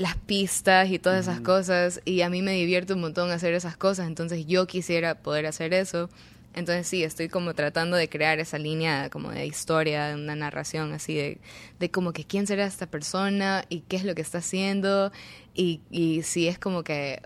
[0.00, 2.00] las pistas y todas esas cosas.
[2.06, 5.74] Y a mí me divierte un montón hacer esas cosas, entonces yo quisiera poder hacer
[5.74, 6.08] eso.
[6.54, 10.94] Entonces sí, estoy como tratando de crear esa línea como de historia, de una narración
[10.94, 11.38] así de,
[11.78, 15.12] de como que quién será esta persona y qué es lo que está haciendo
[15.54, 17.20] y, y si es como que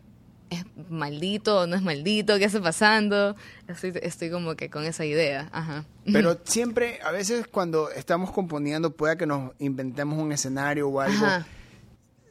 [0.51, 3.37] es maldito o no es maldito, qué está pasando.
[3.69, 5.49] Estoy, estoy como que con esa idea.
[5.53, 5.85] Ajá.
[6.13, 11.25] Pero siempre, a veces cuando estamos componiendo, pueda que nos inventemos un escenario o algo.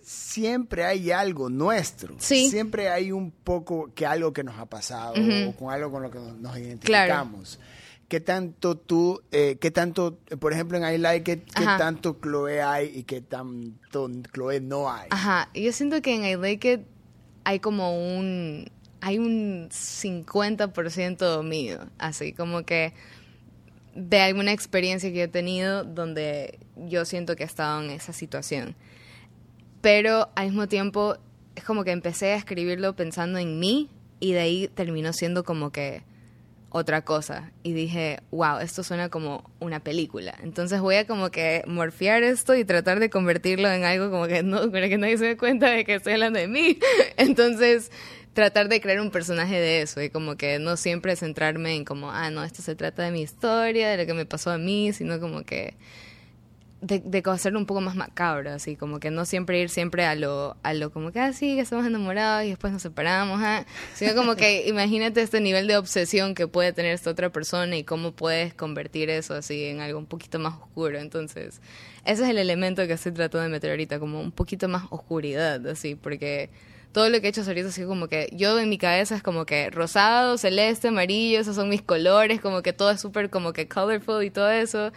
[0.03, 2.15] Siempre hay algo nuestro.
[2.19, 2.49] Sí.
[2.49, 6.11] Siempre hay un poco que algo que nos ha pasado o con algo con lo
[6.11, 7.59] que nos, identificamos.
[8.09, 12.61] ¿Qué tanto tú, eh, qué tanto, por ejemplo, en I Like It, qué tanto Chloe
[12.61, 15.07] hay y qué tanto Chloe no hay?
[15.09, 16.81] Ajá, yo siento que en I Like It
[17.45, 18.69] hay como un,
[19.01, 22.93] hay un 50% mío, así como que
[23.95, 28.75] de alguna experiencia que he tenido donde yo siento que he estado en esa situación.
[29.83, 31.17] Pero al mismo tiempo
[31.57, 33.89] es como que empecé a escribirlo pensando en mí
[34.21, 36.03] y de ahí terminó siendo como que
[36.69, 40.35] otra cosa y dije, wow, esto suena como una película.
[40.41, 44.41] Entonces voy a como que morfear esto y tratar de convertirlo en algo como que
[44.41, 46.79] no, para que nadie se dé cuenta de que estoy hablando de mí.
[47.17, 47.91] Entonces
[48.31, 52.09] tratar de crear un personaje de eso y como que no siempre centrarme en como,
[52.09, 54.93] ah, no, esto se trata de mi historia, de lo que me pasó a mí,
[54.93, 55.75] sino como que
[56.83, 60.15] de, de hacerlo un poco más macabro, así, como que no siempre ir siempre a
[60.15, 63.65] lo, a lo como que, ah, sí, que estamos enamorados y después nos separamos, ¿ah?
[63.93, 67.85] sino como que imagínate este nivel de obsesión que puede tener esta otra persona y
[67.85, 70.99] cómo puedes convertir eso así en algo un poquito más oscuro.
[70.99, 71.61] Entonces,
[72.05, 75.65] ese es el elemento que estoy tratando de meter ahorita, como un poquito más oscuridad,
[75.67, 76.49] así, porque
[76.91, 79.45] todo lo que he hecho ahorita así como que yo en mi cabeza es como
[79.45, 83.69] que rosado, celeste, amarillo, esos son mis colores, como que todo es súper como que
[83.69, 84.91] colorful y todo eso.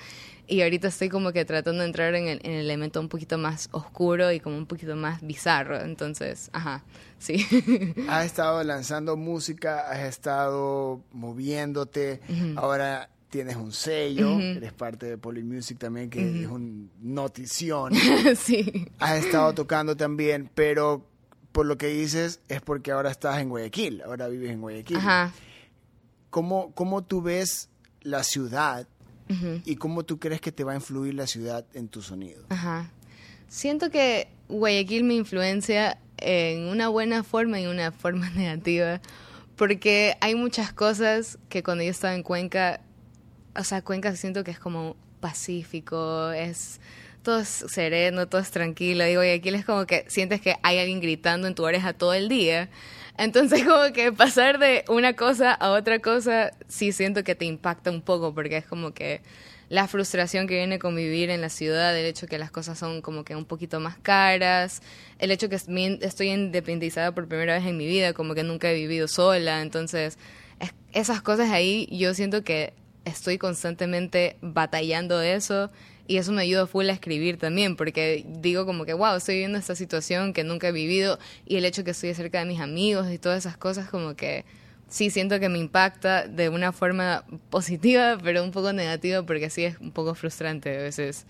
[0.48, 4.30] Y ahorita estoy como que tratando de entrar en el, elemento un poquito más oscuro
[4.30, 5.80] y como un poquito más bizarro.
[5.80, 6.84] Entonces, ajá,
[7.18, 7.44] sí.
[8.08, 12.20] Has estado lanzando música, has estado moviéndote,
[12.56, 17.92] ahora tienes un sello, eres parte de Polymusic también, que es un notición.
[18.36, 18.88] sí.
[18.98, 21.04] Has estado tocando también, pero
[21.50, 24.98] por lo que dices es porque ahora estás en Guayaquil, ahora vives en Guayaquil.
[24.98, 25.32] Ajá.
[26.30, 27.68] ¿Cómo, cómo tú ves
[28.02, 28.86] la ciudad
[29.64, 32.44] y cómo tú crees que te va a influir la ciudad en tu sonido.
[32.48, 32.90] Ajá.
[33.48, 39.00] Siento que Guayaquil me influencia en una buena forma y en una forma negativa,
[39.56, 42.80] porque hay muchas cosas que cuando yo estaba en Cuenca,
[43.56, 46.80] o sea, Cuenca siento que es como pacífico, es
[47.22, 51.00] todo es sereno, todo es tranquilo, y Guayaquil es como que sientes que hay alguien
[51.00, 52.68] gritando en tu oreja todo el día.
[53.18, 57.90] Entonces, como que pasar de una cosa a otra cosa, sí siento que te impacta
[57.90, 59.22] un poco, porque es como que
[59.68, 63.02] la frustración que viene con vivir en la ciudad, el hecho que las cosas son
[63.02, 64.80] como que un poquito más caras,
[65.18, 68.74] el hecho que estoy independizada por primera vez en mi vida, como que nunca he
[68.74, 70.18] vivido sola, entonces
[70.92, 72.74] esas cosas ahí yo siento que
[73.04, 75.70] estoy constantemente batallando eso
[76.08, 79.58] Y eso me ayuda full a escribir también, porque digo como que, wow, estoy viviendo
[79.58, 83.10] esta situación que nunca he vivido y el hecho que estoy cerca de mis amigos
[83.10, 84.44] y todas esas cosas como que
[84.88, 89.64] sí siento que me impacta de una forma positiva, pero un poco negativa porque sí
[89.64, 91.26] es un poco frustrante a veces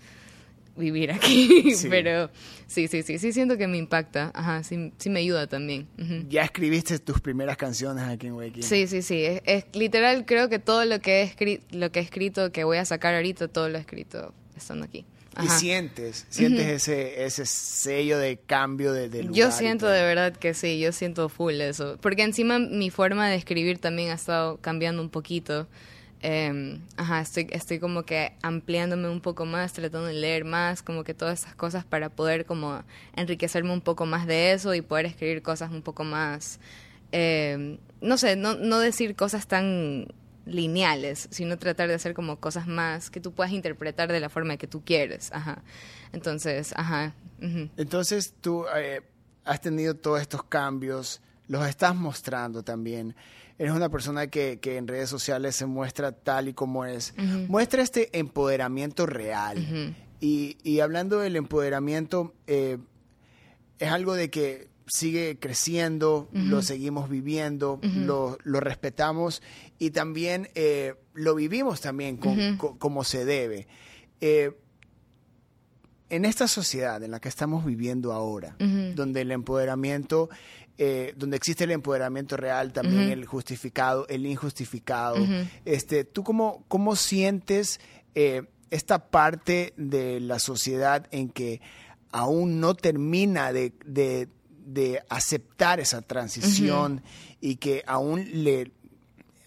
[0.75, 2.29] vivir aquí, pero
[2.67, 5.87] sí, sí, sí, sí siento que me impacta, ajá, sí, sí me ayuda también.
[6.29, 8.61] ¿Ya escribiste tus primeras canciones aquí en Wiki?
[8.61, 12.51] Sí, sí, sí, es, literal, creo que todo lo que, he lo que he escrito,
[12.51, 15.05] que voy a sacar ahorita, todo lo he escrito estando aquí.
[15.43, 20.53] Y sientes, sientes ese, ese sello de cambio de, de Yo siento de verdad que
[20.55, 21.97] sí, yo siento full eso.
[22.01, 25.67] Porque encima mi forma de escribir también ha estado cambiando un poquito.
[26.23, 31.03] Eh, ajá, estoy, estoy como que ampliándome un poco más, tratando de leer más, como
[31.03, 32.83] que todas esas cosas para poder como
[33.15, 36.59] enriquecerme un poco más de eso y poder escribir cosas un poco más,
[37.11, 40.07] eh, no sé, no, no decir cosas tan
[40.47, 44.57] lineales, sino tratar de hacer como cosas más que tú puedas interpretar de la forma
[44.57, 45.63] que tú quieres, ajá.
[46.13, 47.13] Entonces, ajá.
[47.77, 49.01] Entonces tú eh,
[49.45, 53.15] has tenido todos estos cambios, los estás mostrando también
[53.57, 57.13] eres una persona que, en redes sociales se muestra tal y como es.
[57.47, 59.95] Muestra este empoderamiento real.
[60.19, 62.77] y, hablando del empoderamiento, eh,
[63.79, 69.41] es algo de que sigue creciendo, lo seguimos viviendo, lo, respetamos
[69.77, 73.67] y también eh, lo vivimos también como se debe.
[74.21, 74.57] Eh,
[76.09, 80.29] en esta sociedad en la que estamos viviendo ahora, donde el empoderamiento
[80.79, 85.17] eh, donde existe el empoderamiento real, también el justificado, el injustificado.
[85.65, 87.79] este, ¿Tú cómo, cómo sientes
[88.69, 91.61] esta parte de la sociedad en que
[92.11, 94.27] aún no termina de, de,
[95.09, 97.01] aceptar esa transición
[97.41, 98.71] y que aún, le,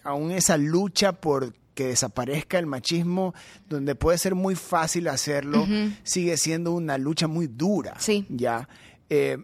[0.03, 3.33] aún esa lucha por que desaparezca el machismo,
[3.69, 5.65] donde puede ser muy fácil hacerlo,
[6.03, 7.95] sigue siendo una lucha muy dura.
[7.99, 8.25] Sí.
[8.29, 8.67] ¿ya?
[9.09, 9.37] Eh,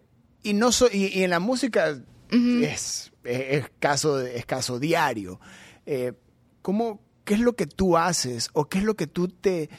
[0.43, 1.97] y, no y, en la música
[2.31, 5.39] es, es, caso, es caso diario.
[5.85, 6.13] Eh,
[6.61, 9.69] ¿cómo, ¿Qué es lo que tú haces o qué es lo que tú te,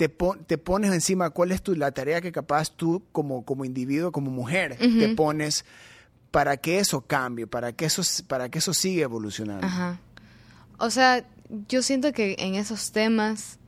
[0.00, 0.08] te,
[0.46, 1.28] te pones encima?
[1.28, 5.66] ¿Cuál es tu, la tarea que capaz tú como, como individuo, como mujer, te pones
[6.30, 9.66] para que eso cambie, para que eso, para que eso siga evolucionando?
[9.66, 10.00] Ajá.
[10.78, 11.26] O sea,
[11.68, 13.58] yo siento que en esos temas,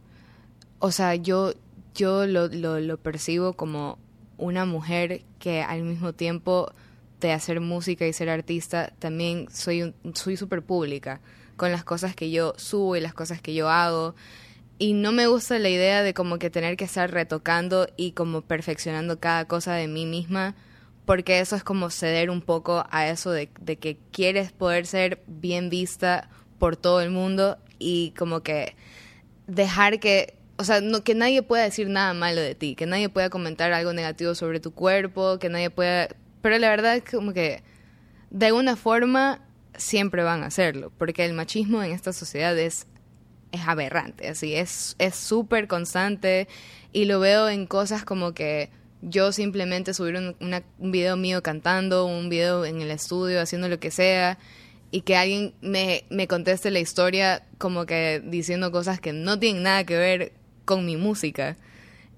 [0.78, 1.52] o sea, yo,
[1.94, 3.98] yo lo, lo, lo percibo como
[4.38, 6.72] una mujer que al mismo tiempo
[7.20, 11.20] de hacer música y ser artista, también soy soy súper pública
[11.56, 14.14] con las cosas que yo subo y las cosas que yo hago.
[14.78, 18.42] Y no me gusta la idea de como que tener que estar retocando y como
[18.42, 20.56] perfeccionando cada cosa de mí misma,
[21.04, 25.22] porque eso es como ceder un poco a eso de, de que quieres poder ser
[25.26, 28.74] bien vista por todo el mundo y como que
[29.46, 33.08] dejar que o sea, no, que nadie pueda decir nada malo de ti, que nadie
[33.08, 36.08] pueda comentar algo negativo sobre tu cuerpo, que nadie pueda...
[36.40, 37.64] Pero la verdad es como que
[38.30, 39.40] de alguna forma
[39.76, 42.86] siempre van a hacerlo, porque el machismo en esta sociedad es,
[43.52, 46.48] es aberrante, así, es súper constante
[46.92, 48.70] y lo veo en cosas como que
[49.02, 50.36] yo simplemente subir un,
[50.78, 54.38] un video mío cantando, un video en el estudio haciendo lo que sea
[54.92, 59.64] y que alguien me, me conteste la historia como que diciendo cosas que no tienen
[59.64, 60.32] nada que ver
[60.64, 61.56] con mi música.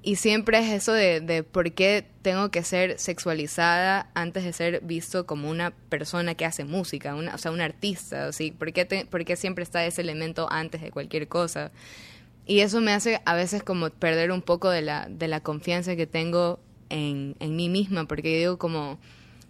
[0.06, 4.82] Y siempre es eso de, de, por qué tengo que ser sexualizada antes de ser
[4.82, 8.50] visto como una persona que hace música, una, o sea, un artista, ¿sí?
[8.50, 11.72] ¿Por qué, ¿Por qué siempre está ese elemento antes de cualquier cosa?
[12.44, 15.96] Y eso me hace a veces como perder un poco de la, de la confianza
[15.96, 18.98] que tengo en, en mí misma, porque yo digo como,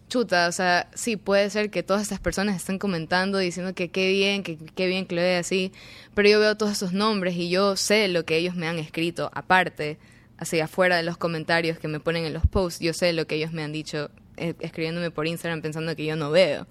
[0.08, 4.12] chuta, o sea, sí, puede ser que todas estas personas estén comentando, diciendo que qué
[4.12, 5.72] bien, que qué bien que lo así,
[6.14, 9.32] pero yo veo todos esos nombres y yo sé lo que ellos me han escrito,
[9.34, 9.98] aparte,
[10.44, 13.34] así afuera de los comentarios que me ponen en los posts, yo sé lo que
[13.34, 16.66] ellos me han dicho eh, escribiéndome por Instagram pensando que yo no veo.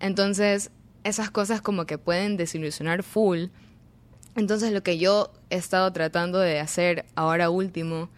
[0.00, 0.70] Entonces,
[1.04, 3.46] esas cosas como que pueden desilusionar full.
[4.36, 8.10] Entonces, lo que yo he estado tratando de hacer ahora último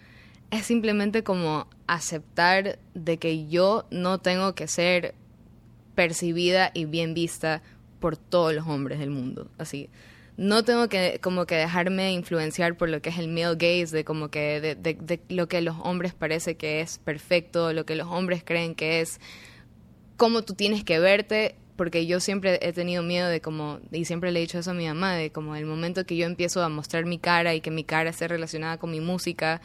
[0.51, 5.15] es simplemente como aceptar de que yo no tengo que ser
[5.95, 7.63] percibida y bien vista
[8.01, 9.51] por todos los hombres del mundo.
[9.59, 9.91] Así,
[10.39, 14.05] no tengo que como que dejarme influenciar por lo que es el male gaze, de
[14.05, 18.07] como que de, de, lo que los hombres parece que es perfecto, lo que los
[18.07, 19.21] hombres creen que es
[20.17, 24.33] cómo tú tienes que verte, porque yo siempre he tenido miedo de como, y siempre
[24.33, 26.69] le he dicho eso a mi mamá, de como el momento que yo empiezo a
[26.69, 29.61] mostrar mi cara y que mi cara esté relacionada con mi música,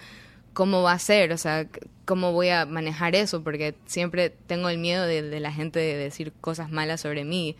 [0.53, 1.67] cómo va a ser, o sea,
[2.05, 6.33] cómo voy a manejar eso, porque siempre tengo el miedo de, la gente de decir
[6.39, 7.55] cosas malas sobre mí.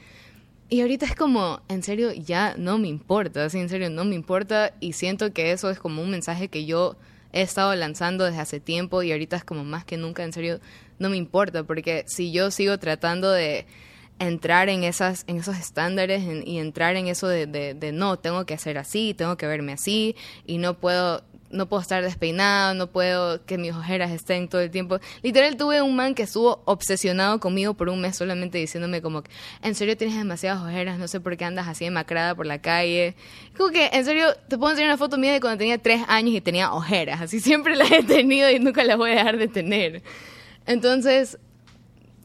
[0.70, 4.16] Y ahorita es como, en serio, ya no me importa, así en serio, no me
[4.16, 4.74] importa.
[4.80, 6.95] Y siento que eso es como un mensaje que yo
[7.32, 10.59] he estado lanzando desde hace tiempo y ahorita es como más que nunca, en serio,
[10.99, 13.66] no me importa, porque si yo sigo tratando de
[14.20, 18.53] entrar en esas en esos estándares y entrar en eso de, de, no tengo que
[18.53, 21.24] hacer así tengo que verme así y no puedo
[21.54, 24.99] no puedo estar despeinado, no puedo que mis ojeras estén todo el tiempo.
[25.22, 29.24] Literal tuve un man que estuvo obsesionado conmigo por un mes solamente diciéndome como,
[29.62, 33.16] en serio tienes demasiadas ojeras, no sé por qué andas así demacrada por la calle.
[33.56, 36.36] Como que, en serio, te puedo enseñar una foto mía de cuando tenía tres años
[36.36, 39.47] y tenía ojeras, así siempre las he tenido y nunca las voy a dejar de
[39.47, 40.01] tener.
[40.66, 41.38] Entonces,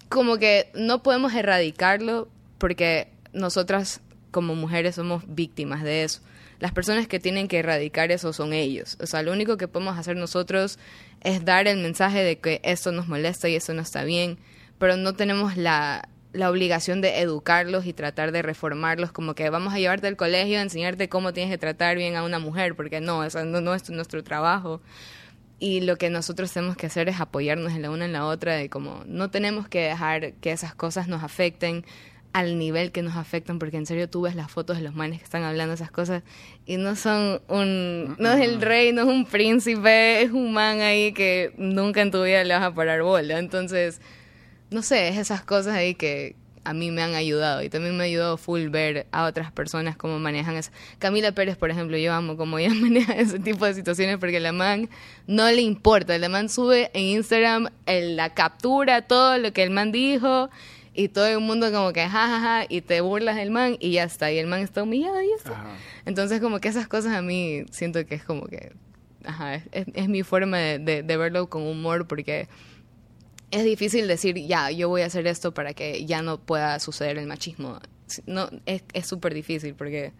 [0.08, 4.00] como que no podemos erradicarlo porque nosotras
[4.30, 6.22] como mujeres somos víctimas de eso
[6.60, 8.96] las personas que tienen que erradicar eso son ellos.
[9.00, 10.78] O sea, lo único que podemos hacer nosotros
[11.20, 14.38] es dar el mensaje de que esto nos molesta y eso no está bien,
[14.78, 19.72] pero no tenemos la, la obligación de educarlos y tratar de reformarlos, como que vamos
[19.72, 23.00] a llevarte al colegio a enseñarte cómo tienes que tratar bien a una mujer, porque
[23.00, 24.80] no, eso no, no es nuestro trabajo.
[25.60, 28.54] Y lo que nosotros tenemos que hacer es apoyarnos en la una en la otra,
[28.54, 31.84] de como no tenemos que dejar que esas cosas nos afecten,
[32.32, 35.18] al nivel que nos afectan, porque en serio tú ves las fotos de los manes
[35.18, 36.22] que están hablando esas cosas
[36.66, 40.80] y no son un, no es el rey, no es un príncipe, es un man
[40.80, 43.38] ahí que nunca en tu vida le vas a parar bola.
[43.38, 44.00] Entonces,
[44.70, 46.36] no sé, es esas cosas ahí que
[46.68, 49.96] a mí me han ayudado y también me ha ayudado full ver a otras personas
[49.96, 50.70] cómo manejan eso.
[50.98, 54.52] Camila Pérez, por ejemplo, yo amo cómo ella maneja ese tipo de situaciones porque la
[54.52, 54.90] man
[55.26, 59.92] no le importa, la man sube en Instagram la captura, todo lo que el man
[59.92, 60.50] dijo
[60.98, 63.92] y todo el mundo como que jajaja ja, ja, y te burlas del man y
[63.92, 65.64] ya está, y el man está humillado y ya está.
[66.06, 68.72] Entonces como que esas cosas a mí siento que es como que,
[69.24, 72.48] ajá, es, mi forma de, verlo con humor porque
[73.52, 77.16] es difícil decir, ya, yo voy a hacer esto para que ya no pueda suceder
[77.16, 77.78] el machismo.
[78.26, 80.12] No, es súper difícil porque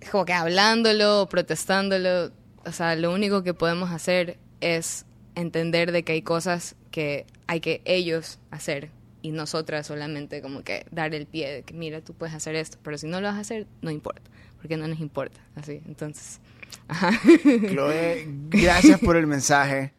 [0.00, 2.30] es como que hablándolo, protestándolo,
[2.64, 7.58] o sea, lo único que podemos hacer es entender de que hay cosas que hay
[7.58, 12.12] que ellos hacer y nosotras solamente como que dar el pie de que mira, tú
[12.12, 15.00] puedes hacer esto, pero si no lo vas a hacer, no importa, porque no nos
[15.00, 16.40] importa, así, entonces...
[16.88, 17.10] Ajá.
[17.68, 19.92] Chloe, gracias por el mensaje,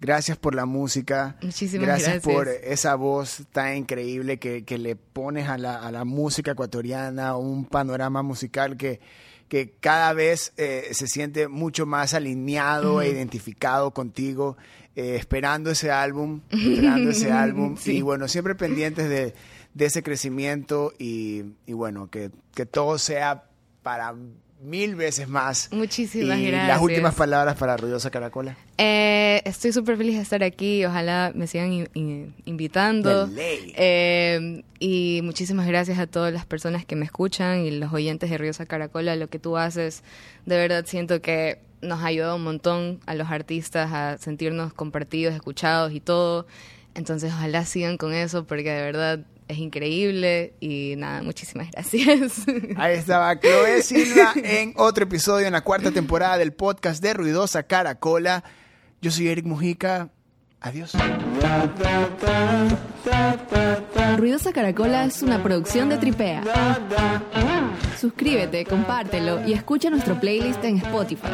[0.00, 5.48] gracias por la música, Muchísimas gracias, por esa voz tan increíble que, que le pones
[5.48, 9.00] a la, a la, música ecuatoriana, un panorama musical que,
[9.48, 14.56] que cada vez eh, se siente mucho más alineado e identificado contigo.
[14.94, 19.34] Eh, esperando ese álbum, esperando ese álbum y bueno, siempre pendientes de,
[19.78, 22.30] ese crecimiento y, bueno, que,
[22.70, 23.44] todo sea
[23.82, 24.14] para
[24.62, 25.68] mil veces más.
[25.72, 26.68] Muchísimas y gracias.
[26.68, 28.56] Las últimas palabras para Ruidosa Caracola.
[28.78, 30.84] Eh, estoy súper feliz de estar aquí.
[30.84, 31.88] Ojalá me sigan
[32.44, 33.28] invitando.
[33.36, 38.38] Eh, y muchísimas gracias a todas las personas que me escuchan y los oyentes de
[38.38, 39.16] Ruidosa Caracola.
[39.16, 40.02] Lo que tú haces,
[40.46, 45.34] de verdad siento que nos ha ayudado un montón a los artistas a sentirnos compartidos,
[45.34, 46.46] escuchados y todo.
[46.94, 49.20] Entonces ojalá sigan con eso porque de verdad
[49.52, 52.42] es increíble y nada, muchísimas gracias.
[52.76, 57.62] Ahí estaba Chloe Silva en otro episodio en la cuarta temporada del podcast de Ruidosa
[57.62, 58.44] Caracola.
[59.00, 60.10] Yo soy Eric Mujica.
[60.60, 60.92] Adiós.
[64.16, 66.42] Ruidosa Caracola es una producción de Tripea.
[67.98, 71.28] Suscríbete, compártelo y escucha nuestro playlist en Spotify.